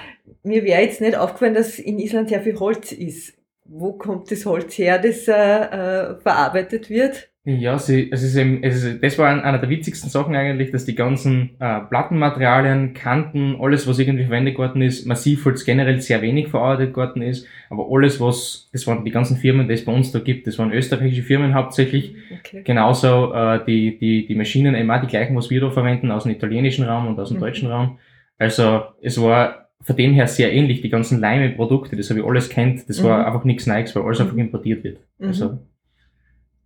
mir 0.42 0.64
wäre 0.64 0.82
jetzt 0.82 1.00
nicht 1.00 1.16
aufgefallen, 1.16 1.54
dass 1.54 1.78
in 1.78 1.98
Island 1.98 2.30
sehr 2.30 2.42
viel 2.42 2.58
Holz 2.58 2.90
ist. 2.90 3.34
Wo 3.64 3.92
kommt 3.92 4.30
das 4.30 4.44
Holz 4.44 4.76
her, 4.76 4.98
das 4.98 5.28
äh, 5.28 5.32
äh, 5.32 6.20
verarbeitet 6.20 6.90
wird? 6.90 7.31
Ja, 7.44 7.76
sie, 7.76 8.08
es 8.12 8.22
ist 8.22 8.37
eben, 8.37 8.62
es 8.62 8.84
ist, 8.84 9.02
das 9.02 9.18
war 9.18 9.28
einer 9.28 9.58
der 9.58 9.68
witzigsten 9.68 10.08
Sachen 10.08 10.37
eigentlich, 10.37 10.70
dass 10.70 10.84
die 10.84 10.94
ganzen 10.94 11.50
äh, 11.58 11.80
Plattenmaterialien, 11.80 12.94
Kanten, 12.94 13.56
alles, 13.61 13.88
was 13.88 13.99
irgendwie 13.99 14.26
verwendet 14.26 14.58
worden 14.58 14.80
ist, 14.80 15.06
massiv 15.06 15.38
Massivholz 15.38 15.64
generell 15.64 16.00
sehr 16.00 16.22
wenig 16.22 16.49
verarbeitet 16.49 16.96
worden 16.96 17.20
ist, 17.20 17.49
aber 17.68 17.88
alles, 17.90 18.20
was, 18.20 18.68
das 18.72 18.87
waren 18.87 19.04
die 19.04 19.11
ganzen 19.11 19.38
Firmen, 19.38 19.66
die 19.66 19.75
es 19.75 19.84
bei 19.84 19.92
uns 19.92 20.12
da 20.12 20.20
gibt, 20.20 20.46
das 20.46 20.56
waren 20.61 20.72
österreichische 20.72 21.25
Firmen 21.25 21.52
hauptsächlich, 21.52 22.14
okay. 22.32 22.62
genauso 22.62 23.34
äh, 23.34 23.58
die, 23.66 23.99
die, 23.99 24.25
die 24.25 24.34
Maschinen, 24.37 24.76
immer 24.76 25.00
die 25.00 25.08
gleichen, 25.08 25.34
was 25.34 25.50
wir 25.50 25.61
da 25.61 25.70
verwenden, 25.70 26.12
aus 26.12 26.22
dem 26.22 26.32
italienischen 26.32 26.84
Raum 26.84 27.08
und 27.08 27.18
aus 27.18 27.30
dem 27.30 27.38
mhm. 27.38 27.42
deutschen 27.42 27.68
Raum. 27.68 27.99
Also 28.38 28.82
es 29.02 29.20
war 29.20 29.68
von 29.80 29.96
dem 29.96 30.12
her 30.12 30.28
sehr 30.28 30.52
ähnlich, 30.52 30.80
die 30.80 30.90
ganzen 30.90 31.18
Leime-Produkte, 31.18 31.96
das 31.96 32.08
habe 32.08 32.20
ich 32.20 32.26
alles 32.26 32.49
kennt, 32.50 32.88
das 32.88 33.00
mhm. 33.00 33.06
war 33.06 33.26
einfach 33.26 33.42
nichts 33.42 33.66
Neues, 33.66 33.96
weil 33.96 34.04
alles 34.04 34.20
mhm. 34.20 34.26
einfach 34.26 34.38
importiert 34.38 34.84
wird. 34.84 34.99
Mhm. 35.18 35.26
Also 35.26 35.58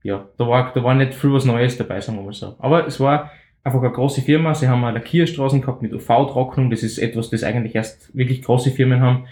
ja, 0.07 0.29
da 0.39 0.47
war, 0.47 0.73
da 0.73 0.83
war 0.83 0.95
nicht 0.95 1.15
viel 1.15 1.33
was 1.33 1.45
Neues 1.45 1.77
dabei, 1.77 2.01
sagen 2.01 2.19
wir 2.19 2.25
mal 2.25 2.33
so. 2.33 2.55
Aber 2.59 2.87
es 2.87 3.01
war 3.01 3.31
einfach 3.65 3.81
eine 3.81 3.91
große 3.91 4.23
Firma. 4.23 4.55
Sie 4.55 4.69
haben 4.69 4.85
eine 4.85 4.99
Lackierstraßen 4.99 5.61
gehabt 5.61 5.83
mit 5.83 5.93
UV-Trocknung. 5.93 6.71
Das 6.71 6.85
ist 6.85 6.99
etwas, 6.99 7.31
das 7.31 7.43
eigentlich 7.43 7.75
erst 7.75 8.17
wirklich 8.17 8.43
große 8.43 8.71
Firmen 8.71 9.01
haben. 9.01 9.27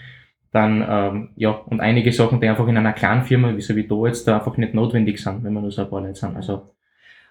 Dann, 0.51 0.85
ähm, 0.87 1.29
ja, 1.35 1.51
und 1.51 1.79
einige 1.79 2.11
Sachen, 2.11 2.39
die 2.41 2.47
einfach 2.47 2.67
in 2.67 2.77
einer 2.77 2.93
kleinen 2.93 3.23
Firma, 3.23 3.55
wie 3.55 3.61
so 3.61 3.75
wie 3.75 3.87
da 3.87 4.05
jetzt, 4.05 4.27
da 4.27 4.37
einfach 4.37 4.57
nicht 4.57 4.73
notwendig 4.73 5.19
sind, 5.19 5.43
wenn 5.43 5.53
wir 5.53 5.61
nur 5.61 5.71
so 5.71 5.81
ein 5.81 5.89
paar 5.89 6.01
Leute 6.01 6.15
sind. 6.15 6.35
Also, 6.35 6.74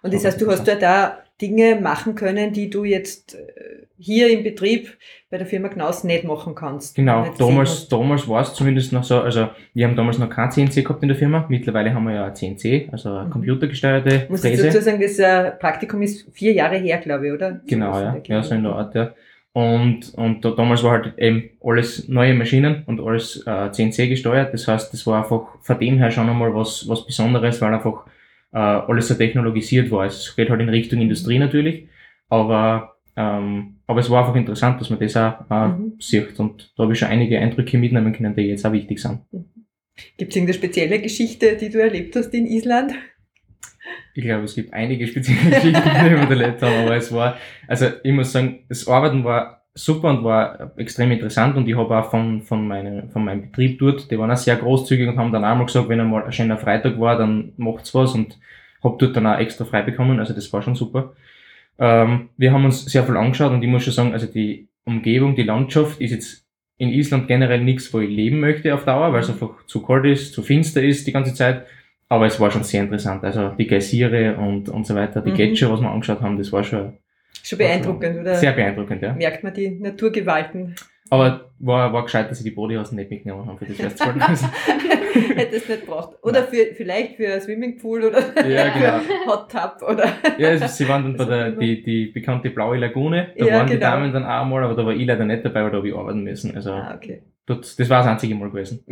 und 0.05 0.13
das 0.13 0.25
heißt, 0.25 0.41
du 0.41 0.51
hast 0.51 0.67
ja 0.67 0.75
da 0.75 1.19
Dinge 1.41 1.81
machen 1.81 2.15
können, 2.15 2.53
die 2.53 2.69
du 2.69 2.85
jetzt 2.85 3.35
äh, 3.35 3.87
hier 3.99 4.31
im 4.31 4.45
Betrieb 4.45 4.99
bei 5.31 5.39
der 5.39 5.47
Firma 5.47 5.69
Knaus 5.69 6.05
nicht 6.05 6.25
machen 6.25 6.55
kannst. 6.55 6.95
Genau, 6.95 7.27
damals, 7.39 7.89
damals 7.89 8.29
war 8.29 8.43
es 8.43 8.53
zumindest 8.53 8.93
noch 8.93 9.03
so, 9.03 9.21
also 9.21 9.49
wir 9.73 9.87
haben 9.87 9.97
damals 9.97 10.19
noch 10.19 10.29
kein 10.29 10.51
CNC 10.51 10.85
gehabt 10.85 11.03
in 11.03 11.09
der 11.09 11.17
Firma, 11.17 11.47
mittlerweile 11.49 11.95
haben 11.95 12.05
wir 12.05 12.15
ja 12.15 12.27
ein 12.27 12.35
CNC, 12.35 12.91
also 12.93 13.15
eine 13.15 13.25
mhm. 13.25 13.31
computergesteuerte 13.31 14.27
Muss 14.29 14.43
Fräse. 14.43 14.67
ich 14.67 14.75
dazu 14.75 14.85
sagen, 14.85 15.01
das 15.01 15.19
äh, 15.19 15.53
Praktikum 15.53 16.03
ist 16.03 16.31
vier 16.33 16.53
Jahre 16.53 16.77
her, 16.77 16.99
glaube 16.99 17.29
ich, 17.29 17.33
oder? 17.33 17.63
Genau, 17.67 17.99
ja, 17.99 18.21
ja, 18.27 18.43
so 18.43 18.55
in 18.55 18.63
der 18.63 18.73
Art, 18.73 18.95
ja. 18.95 19.15
Und, 19.55 20.13
und 20.17 20.45
da, 20.45 20.51
damals 20.51 20.83
war 20.83 20.91
halt 20.91 21.15
eben 21.17 21.51
alles 21.65 22.09
neue 22.09 22.35
Maschinen 22.35 22.83
und 22.87 23.01
alles 23.01 23.43
äh, 23.47 23.71
CNC 23.71 24.09
gesteuert. 24.09 24.53
Das 24.53 24.69
heißt, 24.69 24.93
das 24.93 25.07
war 25.07 25.23
einfach 25.23 25.47
von 25.63 25.79
dem 25.79 25.97
her 25.97 26.11
schon 26.11 26.29
einmal 26.29 26.55
was, 26.55 26.87
was 26.89 27.07
Besonderes, 27.07 27.63
weil 27.63 27.73
einfach 27.73 28.05
äh, 28.55 28.59
alles 28.59 29.09
so 29.09 29.15
technologisiert 29.15 29.91
war. 29.91 30.07
Es 30.07 30.35
geht 30.37 30.49
halt 30.49 30.61
in 30.61 30.69
Richtung 30.69 31.01
Industrie 31.01 31.39
natürlich, 31.39 31.89
aber, 32.29 32.97
ähm, 33.17 33.81
aber 33.87 34.01
es 34.01 34.09
war 34.09 34.21
einfach 34.21 34.37
interessant, 34.37 34.81
dass 34.81 34.91
man 34.91 35.01
das 35.01 35.17
auch 35.17 35.51
äh, 35.51 35.69
mhm. 35.69 35.95
sieht 35.99 36.39
und 36.39 36.73
da 36.77 36.85
habe 36.85 36.93
ich 36.93 36.99
schon 36.99 37.09
einige 37.09 37.39
Eindrücke 37.39 37.77
mitnehmen 37.79 38.13
können, 38.13 38.35
die 38.35 38.43
jetzt 38.43 38.65
auch 38.65 38.73
wichtig 38.73 39.01
sind. 39.01 39.21
Mhm. 39.33 39.45
Gibt 40.17 40.33
es 40.33 40.37
irgendeine 40.37 40.55
spezielle 40.55 41.01
Geschichte, 41.01 41.57
die 41.57 41.69
du 41.69 41.81
erlebt 41.81 42.17
hast 42.17 42.33
in 42.35 42.47
Island? 42.47 42.95
Ich 44.15 44.25
glaube, 44.25 44.45
es 44.45 44.55
gibt 44.55 44.73
einige 44.73 45.07
spezielle 45.07 45.51
Geschichten, 45.51 45.83
die 45.83 46.11
wir 46.11 46.31
erlebt 46.31 46.63
haben, 46.63 46.85
aber 46.85 46.97
es 46.97 47.13
war, 47.13 47.37
also 47.67 47.87
ich 48.03 48.13
muss 48.13 48.33
sagen, 48.33 48.65
das 48.69 48.87
Arbeiten 48.89 49.25
war 49.25 49.64
super 49.75 50.11
und 50.11 50.25
war 50.25 50.73
extrem 50.77 51.11
interessant 51.11 51.57
und 51.57 51.69
ich 51.69 51.77
habe 51.77 51.97
auch 51.97 52.11
von, 52.11 52.43
von, 52.43 52.67
meine, 52.67 53.09
von 53.13 53.25
meinem 53.25 53.43
Betrieb 53.43 53.79
dort, 53.79 54.11
die 54.11 54.19
waren 54.19 54.31
auch 54.31 54.37
sehr 54.37 54.57
großzügig 54.57 55.09
und 55.09 55.19
haben 55.19 55.33
dann 55.33 55.45
auch 55.45 55.57
mal 55.57 55.67
gesagt, 55.67 55.89
wenn 55.89 56.01
einmal 56.01 56.25
ein 56.25 56.33
schöner 56.33 56.59
Freitag 56.59 56.99
war, 57.01 57.19
dann 57.19 57.53
macht's 57.57 57.95
was 57.95 58.15
und 58.15 58.39
habe 58.83 58.97
dort 58.99 59.17
dann 59.17 59.27
auch 59.27 59.39
extra 59.39 59.65
frei 59.65 59.83
bekommen, 59.83 60.21
also 60.21 60.33
das 60.33 60.53
war 60.53 60.63
schon 60.63 60.77
super. 60.77 61.15
Ähm, 61.79 62.29
wir 62.37 62.53
haben 62.53 62.65
uns 62.65 62.85
sehr 62.85 63.05
viel 63.05 63.17
angeschaut 63.17 63.53
und 63.53 63.63
ich 63.63 63.69
muss 63.69 63.83
schon 63.83 63.93
sagen, 63.93 64.13
also 64.13 64.27
die 64.27 64.69
Umgebung, 64.85 65.35
die 65.35 65.43
Landschaft 65.43 66.01
ist 66.01 66.13
jetzt 66.13 66.45
in 66.77 66.91
Island 66.91 67.29
generell 67.29 67.63
nichts, 67.63 67.93
wo 67.93 68.01
ich 68.01 68.11
leben 68.11 68.41
möchte 68.41 68.75
auf 68.75 68.85
Dauer, 68.85 69.13
weil 69.13 69.23
es 69.23 69.31
einfach 69.31 69.65
zu 69.67 69.83
kalt 69.83 70.05
ist, 70.05 70.35
zu 70.35 70.43
finster 70.43 70.83
ist 70.83 71.07
die 71.07 71.13
ganze 71.13 71.35
Zeit. 71.35 71.67
Aber 72.09 72.27
es 72.27 72.39
war 72.39 72.51
schon 72.51 72.65
sehr 72.65 72.83
interessant. 72.83 73.25
Also 73.25 73.51
die 73.51 73.67
Geysire 73.67 74.37
und, 74.37 74.69
und 74.69 74.87
so 74.87 74.95
weiter, 74.95 75.21
die 75.21 75.31
mhm. 75.31 75.35
Gletscher, 75.35 75.73
was 75.73 75.81
wir 75.81 75.91
angeschaut 75.91 76.21
haben, 76.21 76.37
das 76.37 76.53
war 76.53 76.63
schon 76.63 76.95
Schon 77.45 77.59
beeindruckend, 77.59 78.21
oder? 78.21 78.37
Sehr 78.37 78.53
beeindruckend, 78.53 79.03
ja. 79.03 79.13
Merkt 79.13 79.45
man 79.45 79.53
die 79.53 79.71
Naturgewalten. 79.71 80.75
Aber 81.11 81.51
war, 81.59 81.93
war 81.93 82.03
gescheit, 82.05 82.31
dass 82.31 82.39
sie 82.39 82.45
die 82.45 82.51
Bodyhosen 82.51 82.97
nicht 82.97 83.11
mitgenommen 83.11 83.47
haben 83.47 83.59
für 83.59 83.67
das 83.67 83.77
Festival. 83.77 84.15
Hätte 85.37 85.57
es 85.57 85.69
nicht 85.69 85.87
braucht. 85.87 86.17
Oder 86.23 86.45
für, 86.45 86.75
vielleicht 86.75 87.17
für 87.17 87.35
ein 87.35 87.41
Swimmingpool 87.43 88.05
oder 88.05 88.49
ja, 88.49 88.69
genau. 88.75 89.01
Hot 89.27 89.53
Tub 89.53 89.83
oder. 89.87 90.09
ja, 90.39 90.49
also 90.49 90.67
sie 90.67 90.89
waren 90.89 91.03
dann 91.03 91.17
bei 91.17 91.25
der, 91.27 91.51
die, 91.51 91.83
die 91.83 92.07
bekannte 92.07 92.49
blaue 92.49 92.79
Lagune. 92.79 93.33
Da 93.37 93.45
ja, 93.45 93.55
waren 93.55 93.67
genau. 93.67 93.79
die 93.79 93.81
Damen 93.81 94.13
dann 94.15 94.25
auch 94.25 94.47
mal, 94.47 94.65
aber 94.65 94.75
da 94.75 94.87
war 94.87 94.95
ich 94.95 95.07
leider 95.07 95.27
nicht 95.27 95.45
dabei, 95.45 95.65
weil 95.65 95.71
da 95.71 95.77
habe 95.77 95.89
ich 95.89 95.95
arbeiten 95.95 96.23
müssen. 96.25 96.57
Also, 96.57 96.73
ah, 96.73 96.95
okay. 96.97 97.23
das, 97.45 97.77
das 97.77 97.91
war 97.91 97.99
das 97.99 98.09
einzige 98.09 98.35
Mal 98.35 98.49
gewesen. 98.49 98.83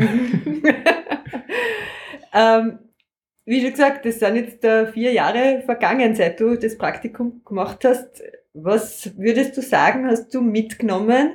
ähm, 2.34 2.78
wie 3.46 3.60
schon 3.62 3.70
gesagt, 3.70 4.04
das 4.04 4.20
sind 4.20 4.36
jetzt 4.36 4.66
vier 4.92 5.12
Jahre 5.12 5.62
vergangen, 5.64 6.14
seit 6.14 6.38
du 6.38 6.56
das 6.56 6.76
Praktikum 6.76 7.42
gemacht 7.44 7.84
hast. 7.84 8.22
Was 8.54 9.16
würdest 9.16 9.56
du 9.56 9.62
sagen, 9.62 10.06
hast 10.06 10.34
du 10.34 10.42
mitgenommen? 10.42 11.32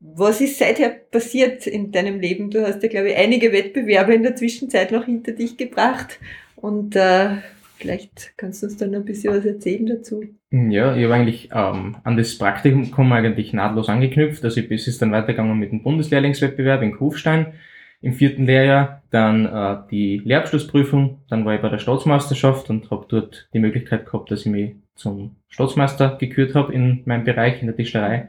Was 0.00 0.40
ist 0.40 0.58
seither 0.58 0.88
passiert 0.88 1.66
in 1.66 1.92
deinem 1.92 2.20
Leben? 2.20 2.50
Du 2.50 2.66
hast 2.66 2.82
ja, 2.82 2.88
glaube 2.88 3.10
ich, 3.10 3.16
einige 3.16 3.52
Wettbewerbe 3.52 4.14
in 4.14 4.22
der 4.22 4.36
Zwischenzeit 4.36 4.92
noch 4.92 5.04
hinter 5.04 5.32
dich 5.32 5.56
gebracht. 5.56 6.18
Und 6.54 6.96
äh, 6.96 7.36
vielleicht 7.76 8.32
kannst 8.36 8.62
du 8.62 8.66
uns 8.66 8.76
dann 8.76 8.94
ein 8.94 9.04
bisschen 9.04 9.34
was 9.34 9.44
erzählen 9.44 9.86
dazu. 9.86 10.24
Ja, 10.50 10.96
ich 10.96 11.04
habe 11.04 11.14
eigentlich 11.14 11.50
ähm, 11.52 11.96
an 12.04 12.16
das 12.16 12.38
Praktikum 12.38 13.12
eigentlich 13.12 13.52
nahtlos 13.52 13.88
angeknüpft. 13.88 14.44
Also 14.44 14.60
ich 14.60 14.68
bin 14.68 14.78
es 14.78 14.98
dann 14.98 15.12
weitergegangen 15.12 15.58
mit 15.58 15.72
dem 15.72 15.82
Bundeslehrlingswettbewerb 15.82 16.82
in 16.82 16.96
Kufstein 16.96 17.54
im 18.02 18.12
vierten 18.12 18.46
Lehrjahr, 18.46 19.02
dann 19.10 19.46
äh, 19.46 19.78
die 19.90 20.18
Lehrabschlussprüfung, 20.24 21.22
dann 21.28 21.44
war 21.44 21.54
ich 21.54 21.62
bei 21.62 21.70
der 21.70 21.78
Staatsmeisterschaft 21.78 22.70
und 22.70 22.90
habe 22.90 23.06
dort 23.08 23.48
die 23.52 23.58
Möglichkeit 23.58 24.06
gehabt, 24.06 24.30
dass 24.30 24.40
ich 24.40 24.52
mich 24.52 24.76
zum 24.96 25.36
Staatsmeister 25.48 26.16
gekürt 26.18 26.54
habe 26.54 26.72
in 26.72 27.02
meinem 27.04 27.24
Bereich, 27.24 27.60
in 27.60 27.68
der 27.68 27.76
Tischlerei. 27.76 28.28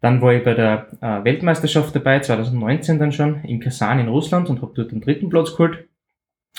Dann 0.00 0.20
war 0.20 0.34
ich 0.34 0.44
bei 0.44 0.54
der 0.54 0.88
äh, 1.00 1.24
Weltmeisterschaft 1.24 1.94
dabei, 1.96 2.20
2019 2.20 2.98
dann 2.98 3.12
schon, 3.12 3.42
in 3.44 3.60
Kasan 3.60 4.00
in 4.00 4.08
Russland 4.08 4.50
und 4.50 4.60
habe 4.60 4.72
dort 4.74 4.92
den 4.92 5.00
dritten 5.00 5.30
Platz 5.30 5.52
geholt 5.52 5.88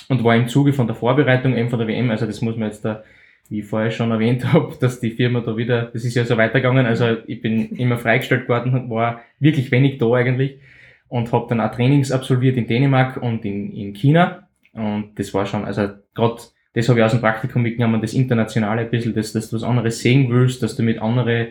und 0.09 0.23
war 0.23 0.35
im 0.35 0.47
Zuge 0.47 0.73
von 0.73 0.87
der 0.87 0.95
Vorbereitung 0.95 1.55
eben 1.55 1.69
von 1.69 1.79
der 1.79 1.87
WM, 1.87 2.09
also 2.09 2.25
das 2.25 2.41
muss 2.41 2.57
man 2.57 2.69
jetzt 2.69 2.83
da, 2.83 3.03
wie 3.49 3.59
ich 3.59 3.65
vorher 3.65 3.91
schon 3.91 4.09
erwähnt 4.09 4.51
habe, 4.53 4.75
dass 4.79 4.99
die 4.99 5.11
Firma 5.11 5.41
da 5.41 5.55
wieder, 5.57 5.85
das 5.93 6.05
ist 6.05 6.15
ja 6.15 6.25
so 6.25 6.37
weitergegangen, 6.37 6.85
also 6.85 7.17
ich 7.27 7.41
bin 7.41 7.75
immer 7.75 7.97
freigestellt 7.97 8.49
worden 8.49 8.73
und 8.73 8.89
war 8.89 9.21
wirklich 9.39 9.71
wenig 9.71 9.99
da 9.99 10.11
eigentlich 10.11 10.59
und 11.07 11.31
habe 11.31 11.45
dann 11.49 11.61
auch 11.61 11.71
Trainings 11.71 12.11
absolviert 12.11 12.57
in 12.57 12.67
Dänemark 12.67 13.17
und 13.17 13.45
in, 13.45 13.71
in 13.71 13.93
China. 13.93 14.47
Und 14.73 15.11
das 15.15 15.33
war 15.33 15.45
schon, 15.45 15.65
also 15.65 15.89
gerade 16.13 16.41
das 16.75 16.89
habe 16.89 16.99
ich 16.99 17.05
aus 17.05 17.11
dem 17.11 17.21
Praktikum 17.21 17.61
mitgenommen, 17.61 18.01
das 18.01 18.13
Internationale 18.13 18.81
ein 18.81 18.89
bisschen, 18.89 19.15
dass, 19.15 19.31
dass 19.31 19.49
du 19.49 19.55
was 19.55 19.63
anderes 19.63 19.99
sehen 19.99 20.29
willst, 20.29 20.61
dass 20.61 20.75
du 20.75 20.83
mit 20.83 21.01
anderen 21.01 21.47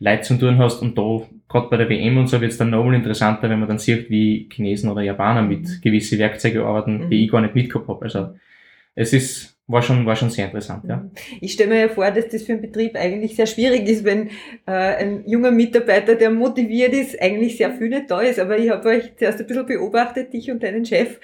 Leuten 0.00 0.22
zu 0.24 0.36
tun 0.36 0.58
hast. 0.58 0.82
Und 0.82 0.98
da, 0.98 1.22
gerade 1.48 1.68
bei 1.68 1.76
der 1.76 1.88
WM 1.88 2.18
und 2.18 2.26
so, 2.26 2.40
wird 2.40 2.50
es 2.50 2.58
dann 2.58 2.70
nochmal 2.70 2.94
interessanter, 2.94 3.48
wenn 3.48 3.60
man 3.60 3.68
dann 3.68 3.78
sieht, 3.78 4.10
wie 4.10 4.48
Chinesen 4.52 4.90
oder 4.90 5.02
Japaner 5.02 5.42
mit 5.42 5.62
mhm. 5.62 5.80
gewissen 5.80 6.18
Werkzeugen 6.18 6.62
arbeiten, 6.62 7.04
mhm. 7.04 7.10
die 7.10 7.24
ich 7.24 7.30
gar 7.30 7.40
nicht 7.40 7.54
mitgehabt 7.54 7.88
habe. 7.88 8.04
Also 8.04 8.34
es 8.96 9.12
ist, 9.12 9.53
war 9.66 9.82
schon, 9.82 10.04
war 10.04 10.14
schon 10.14 10.28
sehr 10.30 10.46
interessant, 10.46 10.84
ja. 10.86 11.08
Ich 11.40 11.54
stelle 11.54 11.70
mir 11.70 11.80
ja 11.80 11.88
vor, 11.88 12.10
dass 12.10 12.28
das 12.28 12.42
für 12.42 12.52
einen 12.52 12.60
Betrieb 12.60 12.96
eigentlich 12.96 13.34
sehr 13.34 13.46
schwierig 13.46 13.88
ist, 13.88 14.04
wenn 14.04 14.28
äh, 14.66 14.72
ein 14.72 15.26
junger 15.26 15.50
Mitarbeiter, 15.50 16.16
der 16.16 16.30
motiviert 16.30 16.92
ist, 16.92 17.20
eigentlich 17.20 17.56
sehr 17.56 17.72
viel 17.72 17.88
nicht 17.88 18.10
da 18.10 18.20
ist. 18.20 18.38
Aber 18.38 18.58
ich 18.58 18.70
habe 18.70 18.86
euch 18.88 19.16
zuerst 19.16 19.40
ein 19.40 19.46
bisschen 19.46 19.66
beobachtet, 19.66 20.32
dich 20.34 20.50
und 20.50 20.62
deinen 20.62 20.84
Chef. 20.84 21.18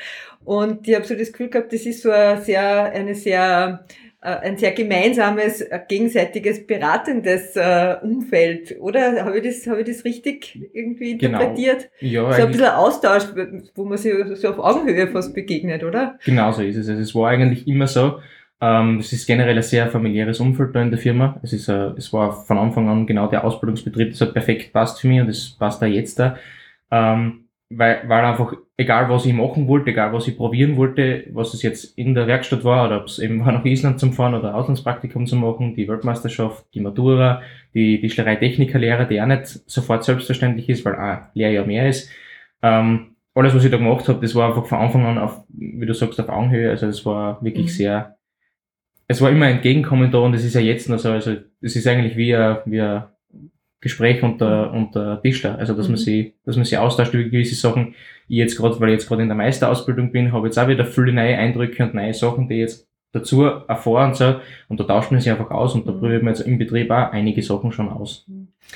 Und 0.44 0.88
ich 0.88 0.94
habe 0.94 1.04
so 1.04 1.14
das 1.14 1.32
Gefühl 1.32 1.50
gehabt, 1.50 1.73
das 1.73 1.85
ist 1.85 2.02
so 2.02 2.11
eine 2.11 2.40
sehr, 2.40 2.85
eine 2.92 3.14
sehr 3.14 3.85
ein 4.27 4.57
sehr 4.59 4.73
gemeinsames, 4.73 5.62
äh, 5.62 5.81
gegenseitiges, 5.89 6.67
beratendes 6.67 7.57
äh, 7.57 7.97
Umfeld, 8.03 8.77
oder? 8.81 9.25
Habe 9.25 9.39
ich 9.39 9.45
das, 9.45 9.67
habe 9.67 9.81
ich 9.81 9.87
das 9.87 10.05
richtig 10.05 10.59
irgendwie 10.75 11.17
Genau. 11.17 11.39
interpretiert? 11.41 11.89
Ja, 12.00 12.31
So 12.33 12.43
ein 12.43 12.49
bisschen 12.49 12.67
Austausch, 12.67 13.23
wo 13.75 13.85
man 13.85 13.97
sich 13.99 14.12
so 14.35 14.49
auf 14.50 14.59
Augenhöhe 14.59 15.09
fast 15.09 15.35
begegnet, 15.35 15.85
oder? 15.85 16.19
Genau 16.25 16.53
so 16.53 16.62
ist 16.62 16.77
es. 16.77 16.89
Also 16.89 17.00
es 17.00 17.15
war 17.15 17.31
eigentlich 17.31 17.67
immer 17.67 17.87
so. 17.87 18.19
Ähm, 18.62 18.99
es 18.99 19.11
ist 19.15 19.27
generell 19.27 19.57
ein 19.57 19.62
sehr 19.62 19.87
familiäres 19.89 20.39
Umfeld 20.39 20.75
da 20.75 20.83
in 20.83 20.91
der 20.91 20.99
Firma. 20.99 21.41
Es 21.43 21.55
ist, 21.55 21.69
äh, 21.69 21.93
es 21.97 22.12
war 22.12 22.45
von 22.45 22.59
Anfang 22.59 22.91
an 22.91 23.07
genau 23.07 23.27
der 23.27 23.43
Ausbildungsbetrieb, 23.45 24.11
das 24.11 24.21
hat 24.21 24.35
perfekt 24.35 24.73
passt 24.75 25.00
für 25.00 25.09
mich 25.09 25.21
und 25.23 25.29
das 25.29 25.57
passt 25.59 25.81
da 25.81 25.87
jetzt 25.87 26.19
da. 26.19 26.37
Ähm, 26.91 27.47
weil, 27.71 28.03
weil 28.09 28.25
einfach, 28.25 28.53
egal 28.77 29.09
was 29.09 29.27
ich 29.27 29.33
machen 29.33 29.69
wollte, 29.69 29.91
egal 29.91 30.12
was 30.12 30.27
ich 30.27 30.37
probieren 30.37 30.77
wollte, 30.77 31.25
was 31.33 31.55
es 31.55 31.62
jetzt 31.62 31.97
in 31.97 32.15
der 32.15 32.27
Werkstatt 32.27 32.65
war 32.65 32.87
oder 32.87 33.00
ob 33.00 33.07
es 33.07 33.21
eben 33.21 33.45
war 33.45 33.53
nach 33.53 33.65
Island 33.65 34.00
zum 34.00 34.12
Fahren 34.12 34.35
oder 34.35 34.55
Auslandspraktikum 34.57 35.27
zu 35.27 35.37
machen, 35.37 35.75
die 35.77 35.89
Weltmeisterschaft, 35.89 36.67
die 36.75 36.81
Matura, 36.81 37.43
die 37.73 38.00
Tischlerei-Technikerlehre, 38.00 39.07
die 39.07 39.23
auch 39.23 39.27
nicht 39.27 39.47
sofort 39.47 40.05
selbstverständlich 40.05 40.69
ist, 40.69 40.85
weil 40.85 40.97
auch 40.97 41.19
Lehrjahr 41.35 41.65
mehr 41.65 41.89
ist. 41.89 42.11
Ähm, 42.62 43.15
alles, 43.35 43.55
was 43.55 43.65
ich 43.65 43.71
da 43.71 43.77
gemacht 43.77 44.09
habe, 44.09 44.21
das 44.21 44.35
war 44.35 44.49
einfach 44.49 44.67
von 44.67 44.79
Anfang 44.79 45.07
an 45.07 45.19
auf, 45.19 45.45
wie 45.49 45.87
du 45.87 45.95
sagst, 45.95 46.21
auf 46.21 46.29
Augenhöhe. 46.29 46.71
Also 46.71 46.87
das 46.87 47.07
war 47.07 47.41
wirklich 47.43 47.67
Mhm. 47.67 47.71
sehr, 47.71 48.17
es 49.07 49.21
war 49.21 49.31
immer 49.31 49.47
ein 49.47 49.57
Entgegenkommen 49.57 50.11
da 50.11 50.19
und 50.19 50.33
das 50.33 50.45
ist 50.45 50.55
ja 50.55 50.61
jetzt 50.61 50.89
noch 50.89 50.99
so. 50.99 51.11
Also 51.11 51.37
das 51.61 51.77
ist 51.77 51.87
eigentlich 51.87 52.17
wie 52.17 52.35
ein, 52.35 52.59
wie 52.65 52.81
ein 52.81 53.05
Gespräch 53.80 54.22
unter, 54.22 54.72
unter 54.72 55.20
Tischler. 55.22 55.58
Also 55.58 55.75
dass 55.75 55.87
man 55.88 55.92
Mhm. 55.99 56.04
sie, 56.04 56.34
dass 56.44 56.56
man 56.56 56.64
sie 56.64 56.76
austauscht 56.76 57.14
über 57.14 57.25
gewisse 57.25 57.54
Sachen. 57.54 57.94
Ich 58.28 58.37
jetzt 58.37 58.56
gerade, 58.56 58.78
weil 58.80 58.90
ich 58.90 58.94
jetzt 58.94 59.08
gerade 59.08 59.22
in 59.22 59.28
der 59.28 59.37
Meisterausbildung 59.37 60.12
bin, 60.12 60.32
habe 60.32 60.46
jetzt 60.46 60.58
auch 60.58 60.68
wieder 60.68 60.84
viele 60.84 61.12
neue 61.12 61.37
Eindrücke 61.37 61.82
und 61.82 61.94
neue 61.94 62.14
Sachen, 62.14 62.49
die 62.49 62.54
ich 62.56 62.60
jetzt 62.60 62.88
dazu 63.12 63.42
erfahre 63.42 64.06
und 64.06 64.16
so. 64.16 64.34
Und 64.68 64.78
da 64.78 64.84
tauscht 64.84 65.10
man 65.10 65.20
sich 65.20 65.30
einfach 65.30 65.50
aus 65.50 65.75
und 65.75 65.87
da 65.87 65.92
Mhm. 65.92 65.99
probiert 66.00 66.22
man 66.22 66.34
jetzt 66.34 66.46
im 66.46 66.58
Betrieb 66.58 66.90
auch 66.90 67.10
einige 67.12 67.42
Sachen 67.42 67.72
schon 67.72 67.88
aus. 67.88 68.26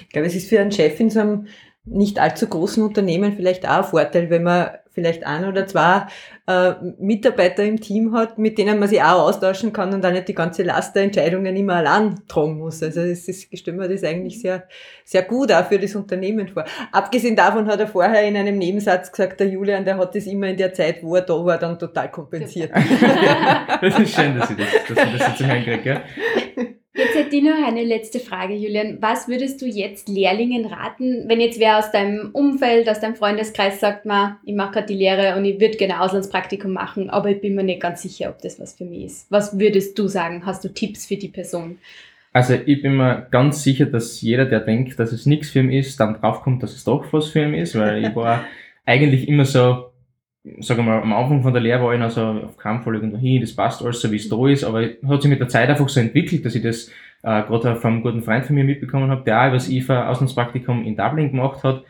Ich 0.01 0.09
glaube, 0.09 0.27
es 0.27 0.35
ist 0.35 0.49
für 0.49 0.59
einen 0.61 0.73
Chef 0.73 0.99
in 0.99 1.11
so 1.11 1.21
einem 1.21 1.47
nicht 1.85 2.19
allzu 2.19 2.47
großen 2.49 2.83
Unternehmen 2.83 3.35
vielleicht 3.35 3.69
auch 3.69 3.77
ein 3.79 3.85
Vorteil, 3.85 4.31
wenn 4.31 4.43
man 4.43 4.69
vielleicht 4.95 5.27
ein 5.27 5.45
oder 5.45 5.67
zwei 5.67 6.07
äh, 6.47 6.75
Mitarbeiter 6.99 7.65
im 7.65 7.81
Team 7.81 8.13
hat, 8.13 8.39
mit 8.39 8.57
denen 8.59 8.79
man 8.79 8.89
sich 8.89 9.03
auch 9.03 9.27
austauschen 9.27 9.73
kann 9.73 9.93
und 9.93 10.03
dann 10.03 10.15
nicht 10.15 10.29
die 10.29 10.35
ganze 10.35 10.63
Last 10.63 10.95
der 10.95 11.03
Entscheidungen 11.03 11.57
immer 11.57 11.75
allein 11.75 12.21
tragen 12.29 12.59
muss. 12.59 12.83
Also 12.83 13.01
es 13.01 13.29
ist, 13.29 13.49
ich 13.51 13.61
stelle 13.61 13.77
mir 13.77 13.89
das 13.89 14.05
eigentlich 14.05 14.41
sehr, 14.41 14.69
sehr 15.05 15.23
gut 15.23 15.53
auch 15.53 15.67
für 15.67 15.79
das 15.79 15.95
Unternehmen 15.95 16.49
vor. 16.49 16.65
Abgesehen 16.93 17.35
davon 17.35 17.67
hat 17.67 17.81
er 17.81 17.89
vorher 17.89 18.27
in 18.27 18.37
einem 18.37 18.59
Nebensatz 18.59 19.11
gesagt, 19.11 19.41
der 19.41 19.49
Julian, 19.49 19.85
der 19.85 19.99
hat 19.99 20.15
das 20.15 20.27
immer 20.27 20.49
in 20.49 20.57
der 20.57 20.73
Zeit, 20.73 21.03
wo 21.03 21.17
er 21.17 21.23
da 21.23 21.35
war, 21.45 21.59
dann 21.59 21.79
total 21.79 22.11
kompensiert. 22.11 22.71
das 23.81 23.99
ist 23.99 24.15
schön, 24.15 24.39
dass 24.39 24.51
ich 24.51 24.57
das, 24.57 24.67
dass 24.89 25.07
ich 25.07 25.19
das 25.19 25.29
jetzt 25.29 25.39
zum 25.39 25.47
Hören 25.47 25.65
kriege, 25.65 25.91
ja. 25.91 26.03
Jetzt 26.97 27.17
hätte 27.17 27.35
ich 27.35 27.43
noch 27.43 27.67
eine 27.67 27.83
letzte 27.83 28.21
Frage, 28.21 28.55
Julian. 28.55 28.99
Was 29.01 29.27
würdest 29.27 29.61
du 29.61 29.67
jetzt 29.67 30.09
Lehrlingen 30.09 30.65
raten, 30.65 31.25
wenn 31.27 31.41
jetzt 31.41 31.59
wer 31.59 31.79
aus 31.79 31.91
deinem 31.91 32.31
Umfeld, 32.33 32.89
aus 32.89 33.01
deinem 33.01 33.17
Freundeskreis 33.17 33.81
sagt, 33.81 34.07
ma, 34.07 34.39
ich 34.45 34.55
mache 34.55 34.75
gerade 34.75 34.87
die 34.87 34.95
Lehre 34.95 35.37
und 35.37 35.45
ich 35.45 35.61
würde 35.61 35.77
gerne 35.77 36.01
Auslandspraktikum 36.01 36.73
machen, 36.73 37.11
aber 37.11 37.31
ich 37.31 37.41
bin 37.41 37.57
mir 37.57 37.65
nicht 37.65 37.83
ganz 37.83 38.03
sicher, 38.03 38.31
ob 38.31 38.41
das 38.43 38.61
was 38.61 38.75
für 38.75 38.85
mich 38.85 39.07
ist. 39.07 39.27
Was 39.29 39.59
würdest 39.59 39.99
du 39.99 40.07
sagen? 40.07 40.47
Hast 40.47 40.63
du 40.65 40.73
Tipps 40.73 41.07
für 41.07 41.17
die 41.17 41.29
Person? 41.29 41.79
Also 42.33 42.55
ich 42.55 42.81
bin 42.81 42.97
mir 42.97 43.27
ganz 43.29 43.65
sicher, 43.65 43.87
dass 43.87 44.21
jeder, 44.21 44.45
der 44.45 44.61
denkt, 44.61 44.97
dass 45.01 45.11
es 45.11 45.27
nichts 45.27 45.51
für 45.51 45.61
ihn 45.61 45.73
ist, 45.73 45.99
dann 45.99 46.15
draufkommt, 46.21 46.63
dass 46.63 46.75
es 46.75 46.85
doch 46.85 47.13
was 47.13 47.29
für 47.29 47.43
ihn 47.43 47.55
ist, 47.55 47.77
weil 47.77 48.05
ich 48.05 48.15
war 48.15 48.45
eigentlich 48.87 49.27
immer 49.27 49.47
so, 49.47 49.87
sag 50.61 50.79
ich 50.79 50.85
mal, 50.85 51.01
am 51.01 51.13
Anfang 51.13 51.43
von 51.43 51.53
der 51.53 51.63
Lehre 51.63 51.83
war 51.83 51.95
ich 51.95 52.01
noch 52.01 52.11
so 52.11 52.23
auf 52.23 52.57
keinen 52.57 52.83
Fall 52.83 52.97
irgendwo 52.97 53.17
hin, 53.17 53.41
das 53.41 53.57
passt 53.57 53.83
alles 53.83 54.01
so, 54.01 54.11
wie 54.13 54.17
es 54.17 54.29
da 54.29 54.49
ist, 54.49 54.65
aber 54.65 54.83
hat 54.83 55.23
sich 55.23 55.31
mit 55.31 55.41
der 55.41 55.49
Zeit 55.49 55.71
einfach 55.71 55.89
so 55.89 56.01
entwickelt, 56.01 56.45
dass 56.45 56.55
ich 56.55 56.63
das 56.63 56.89
äh, 57.23 57.43
gerade 57.43 57.77
von 57.77 57.93
einem 57.93 58.03
guten 58.03 58.23
Freund 58.23 58.45
von 58.45 58.55
mir 58.55 58.65
mitbekommen 58.65 59.11
habe, 59.11 59.25
der 59.25 59.41
auch 59.41 59.47
über 59.47 59.57
das 59.57 59.71
IFA 59.71 60.09
Auslandspraktikum 60.09 60.85
in 60.85 60.97
Dublin 60.97 61.31
gemacht 61.31 61.65
hat. 61.65 61.83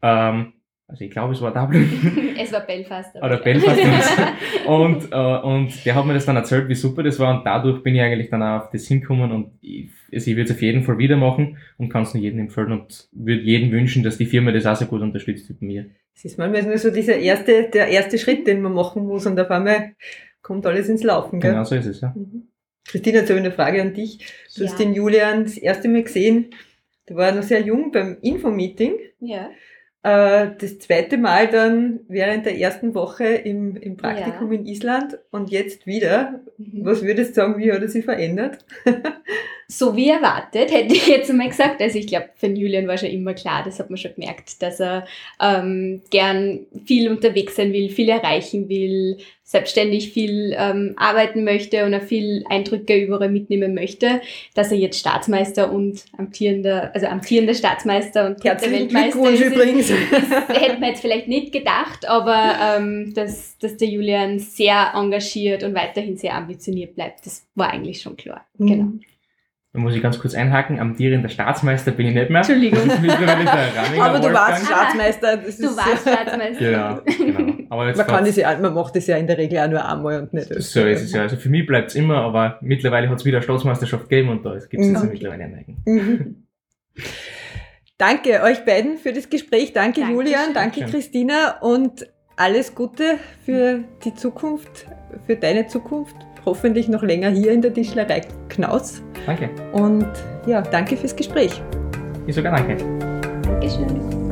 Ähm, 0.00 0.54
also 0.86 1.04
ich 1.04 1.10
glaube, 1.10 1.34
es 1.34 1.42
war 1.42 1.52
Dublin. 1.52 2.34
es 2.38 2.50
war 2.50 2.60
Belfast. 2.60 3.14
Oder. 3.16 3.36
Belfast. 3.36 3.78
und, 4.66 5.12
äh, 5.12 5.38
und 5.46 5.84
der 5.84 5.94
hat 5.94 6.06
mir 6.06 6.14
das 6.14 6.24
dann 6.24 6.36
erzählt, 6.36 6.66
wie 6.70 6.74
super 6.74 7.02
das 7.02 7.18
war 7.18 7.36
und 7.36 7.44
dadurch 7.44 7.82
bin 7.82 7.94
ich 7.94 8.00
eigentlich 8.00 8.30
dann 8.30 8.42
auch 8.42 8.62
auf 8.62 8.70
das 8.70 8.86
hinkommen 8.86 9.30
und 9.30 9.50
ich, 9.60 9.90
also 10.10 10.30
ich 10.30 10.36
würde 10.36 10.50
es 10.50 10.56
auf 10.56 10.62
jeden 10.62 10.84
Fall 10.84 10.96
wieder 10.96 11.18
machen 11.18 11.58
und 11.76 11.90
kann 11.90 12.04
es 12.04 12.14
nur 12.14 12.22
jedem 12.22 12.40
empfehlen 12.40 12.72
und 12.72 13.08
würde 13.12 13.42
jedem 13.42 13.70
wünschen, 13.70 14.02
dass 14.02 14.16
die 14.16 14.24
Firma 14.24 14.50
das 14.50 14.64
auch 14.64 14.76
so 14.76 14.86
gut 14.86 15.02
unterstützt 15.02 15.50
wie 15.50 15.52
bei 15.52 15.66
mir. 15.66 15.86
Es 16.18 16.24
ist 16.24 16.36
manchmal 16.36 16.64
nur 16.64 16.78
so 16.78 16.90
dieser 16.90 17.16
erste, 17.16 17.68
der 17.68 17.86
erste 17.86 18.18
Schritt, 18.18 18.44
den 18.48 18.60
man 18.60 18.72
machen 18.72 19.06
muss 19.06 19.24
und 19.26 19.38
auf 19.38 19.50
einmal 19.52 19.92
kommt 20.42 20.66
alles 20.66 20.88
ins 20.88 21.04
Laufen. 21.04 21.38
Gell? 21.38 21.52
Genau 21.52 21.62
so 21.62 21.76
ist 21.76 21.86
es, 21.86 22.00
ja. 22.00 22.12
Mhm. 22.16 22.48
Christina, 22.84 23.18
jetzt 23.20 23.30
habe 23.30 23.38
ich 23.38 23.44
eine 23.46 23.54
Frage 23.54 23.80
an 23.80 23.94
dich. 23.94 24.18
Du 24.56 24.64
Ja. 24.64 24.68
hast 24.68 24.80
den 24.80 24.94
Julian 24.94 25.44
das 25.44 25.56
erste 25.56 25.88
Mal 25.88 26.02
gesehen, 26.02 26.50
der 27.08 27.14
war 27.14 27.30
noch 27.30 27.44
sehr 27.44 27.60
jung 27.60 27.92
beim 27.92 28.18
Infomeeting. 28.20 28.94
Ja. 29.20 29.50
Äh, 30.08 30.50
Das 30.58 30.78
zweite 30.78 31.16
Mal 31.18 31.48
dann 31.48 32.00
während 32.08 32.46
der 32.46 32.58
ersten 32.58 32.94
Woche 32.94 33.26
im, 33.26 33.76
im 33.76 33.96
Praktikum 33.96 34.52
in 34.52 34.66
Island 34.66 35.18
und 35.30 35.50
jetzt 35.50 35.86
wieder. 35.86 36.40
Mhm. 36.56 36.84
Was 36.84 37.02
würdest 37.02 37.30
du 37.30 37.34
sagen, 37.34 37.58
wie 37.58 37.72
hat 37.72 37.82
er 37.82 37.88
sich 37.88 38.04
verändert? 38.04 38.64
So 39.70 39.94
wie 39.94 40.08
erwartet, 40.08 40.72
hätte 40.72 40.94
ich 40.94 41.06
jetzt 41.08 41.28
einmal 41.28 41.50
gesagt. 41.50 41.82
Also 41.82 41.98
ich 41.98 42.06
glaube, 42.06 42.30
für 42.36 42.46
Julian 42.46 42.88
war 42.88 42.96
schon 42.96 43.10
immer 43.10 43.34
klar, 43.34 43.62
das 43.62 43.78
hat 43.78 43.90
man 43.90 43.98
schon 43.98 44.14
gemerkt, 44.14 44.62
dass 44.62 44.80
er 44.80 45.06
ähm, 45.42 46.00
gern 46.08 46.60
viel 46.86 47.10
unterwegs 47.10 47.56
sein 47.56 47.74
will, 47.74 47.90
viel 47.90 48.08
erreichen 48.08 48.70
will, 48.70 49.18
selbstständig 49.48 50.12
viel 50.12 50.54
ähm, 50.58 50.92
arbeiten 50.98 51.42
möchte 51.42 51.86
und 51.86 51.94
auch 51.94 52.02
viel 52.02 52.44
Eindrücke 52.50 52.94
überall 52.94 53.30
mitnehmen 53.30 53.72
möchte, 53.72 54.20
dass 54.52 54.70
er 54.70 54.76
jetzt 54.76 54.98
Staatsmeister 54.98 55.72
und 55.72 56.04
amtierender, 56.18 56.90
also 56.94 57.06
amtierender 57.06 57.54
Staatsmeister 57.54 58.26
und 58.26 58.44
dritter 58.44 58.70
Weltmeister 58.70 59.30
ist. 59.30 59.40
übrigens. 59.40 59.88
das 60.48 60.60
hätte 60.60 60.78
man 60.78 60.90
jetzt 60.90 61.00
vielleicht 61.00 61.28
nicht 61.28 61.50
gedacht, 61.50 62.06
aber 62.06 62.56
ähm, 62.76 63.14
dass, 63.14 63.56
dass 63.56 63.78
der 63.78 63.88
Julian 63.88 64.38
sehr 64.38 64.92
engagiert 64.94 65.62
und 65.64 65.74
weiterhin 65.74 66.18
sehr 66.18 66.34
ambitioniert 66.34 66.94
bleibt, 66.94 67.24
das 67.24 67.46
war 67.54 67.70
eigentlich 67.70 68.02
schon 68.02 68.18
klar. 68.18 68.44
Genau. 68.58 68.92
Da 69.78 69.82
muss 69.82 69.94
ich 69.94 70.02
ganz 70.02 70.18
kurz 70.18 70.34
einhaken, 70.34 70.80
amtierender 70.80 71.28
Staatsmeister 71.28 71.92
bin 71.92 72.08
ich 72.08 72.14
nicht 72.14 72.30
mehr. 72.30 72.40
Entschuldigung. 72.40 72.90
Aber 74.00 74.18
du 74.18 74.32
warst. 74.32 74.66
Staatsmeister. 74.66 75.36
Das 75.36 75.56
Du 75.56 75.66
ist, 75.68 75.76
warst 75.76 76.00
Staatsmeister. 76.08 76.58
Genau, 76.58 77.32
genau. 77.32 77.54
Aber 77.68 77.86
jetzt 77.86 77.98
Man, 77.98 78.06
kann 78.08 78.24
das 78.24 78.34
ja, 78.34 78.58
man 78.58 78.74
macht 78.74 78.96
das 78.96 79.06
ja 79.06 79.16
in 79.18 79.28
der 79.28 79.38
Regel 79.38 79.60
auch 79.60 79.68
nur 79.68 79.88
einmal 79.88 80.22
und 80.22 80.34
nicht 80.34 80.48
so 80.48 80.54
ist 80.84 81.02
es 81.02 81.12
ja. 81.12 81.22
Also 81.22 81.36
für 81.36 81.48
mich 81.48 81.64
bleibt 81.64 81.90
es 81.90 81.94
immer, 81.94 82.16
aber 82.22 82.58
mittlerweile 82.60 83.08
hat 83.08 83.18
es 83.20 83.24
wieder 83.24 83.36
eine 83.36 83.44
Staatsmeisterschaft 83.44 84.08
gegeben 84.08 84.30
und 84.30 84.44
da 84.44 84.54
gibt 84.68 84.82
es 84.82 84.88
jetzt 84.88 84.96
Okay. 84.98 85.10
mittlerweile 85.12 85.44
einen 85.44 85.54
eigenen. 85.54 85.82
Mhm. 85.86 86.44
Danke 87.98 88.42
euch 88.42 88.64
beiden 88.64 88.98
für 88.98 89.12
das 89.12 89.30
Gespräch. 89.30 89.72
Danke 89.72 90.00
Dankeschön. 90.00 90.26
Julian, 90.26 90.54
danke 90.54 90.80
Danke. 90.80 90.92
Christina 90.96 91.58
und 91.60 92.04
alles 92.34 92.74
Gute 92.74 93.04
für 93.44 93.84
die 94.04 94.14
Zukunft, 94.16 94.86
für 95.28 95.36
deine 95.36 95.68
Zukunft. 95.68 96.16
Hoffentlich 96.44 96.88
noch 96.88 97.02
länger 97.02 97.30
hier 97.30 97.52
in 97.52 97.62
der 97.62 97.72
Tischlerei 97.72 98.22
Knaus. 98.48 99.02
Danke. 99.26 99.50
Und 99.72 100.06
ja, 100.46 100.62
danke 100.62 100.96
fürs 100.96 101.14
Gespräch. 101.14 101.62
Ich 102.26 102.34
sogar 102.34 102.56
danke. 102.56 102.76
Dankeschön. 103.42 104.27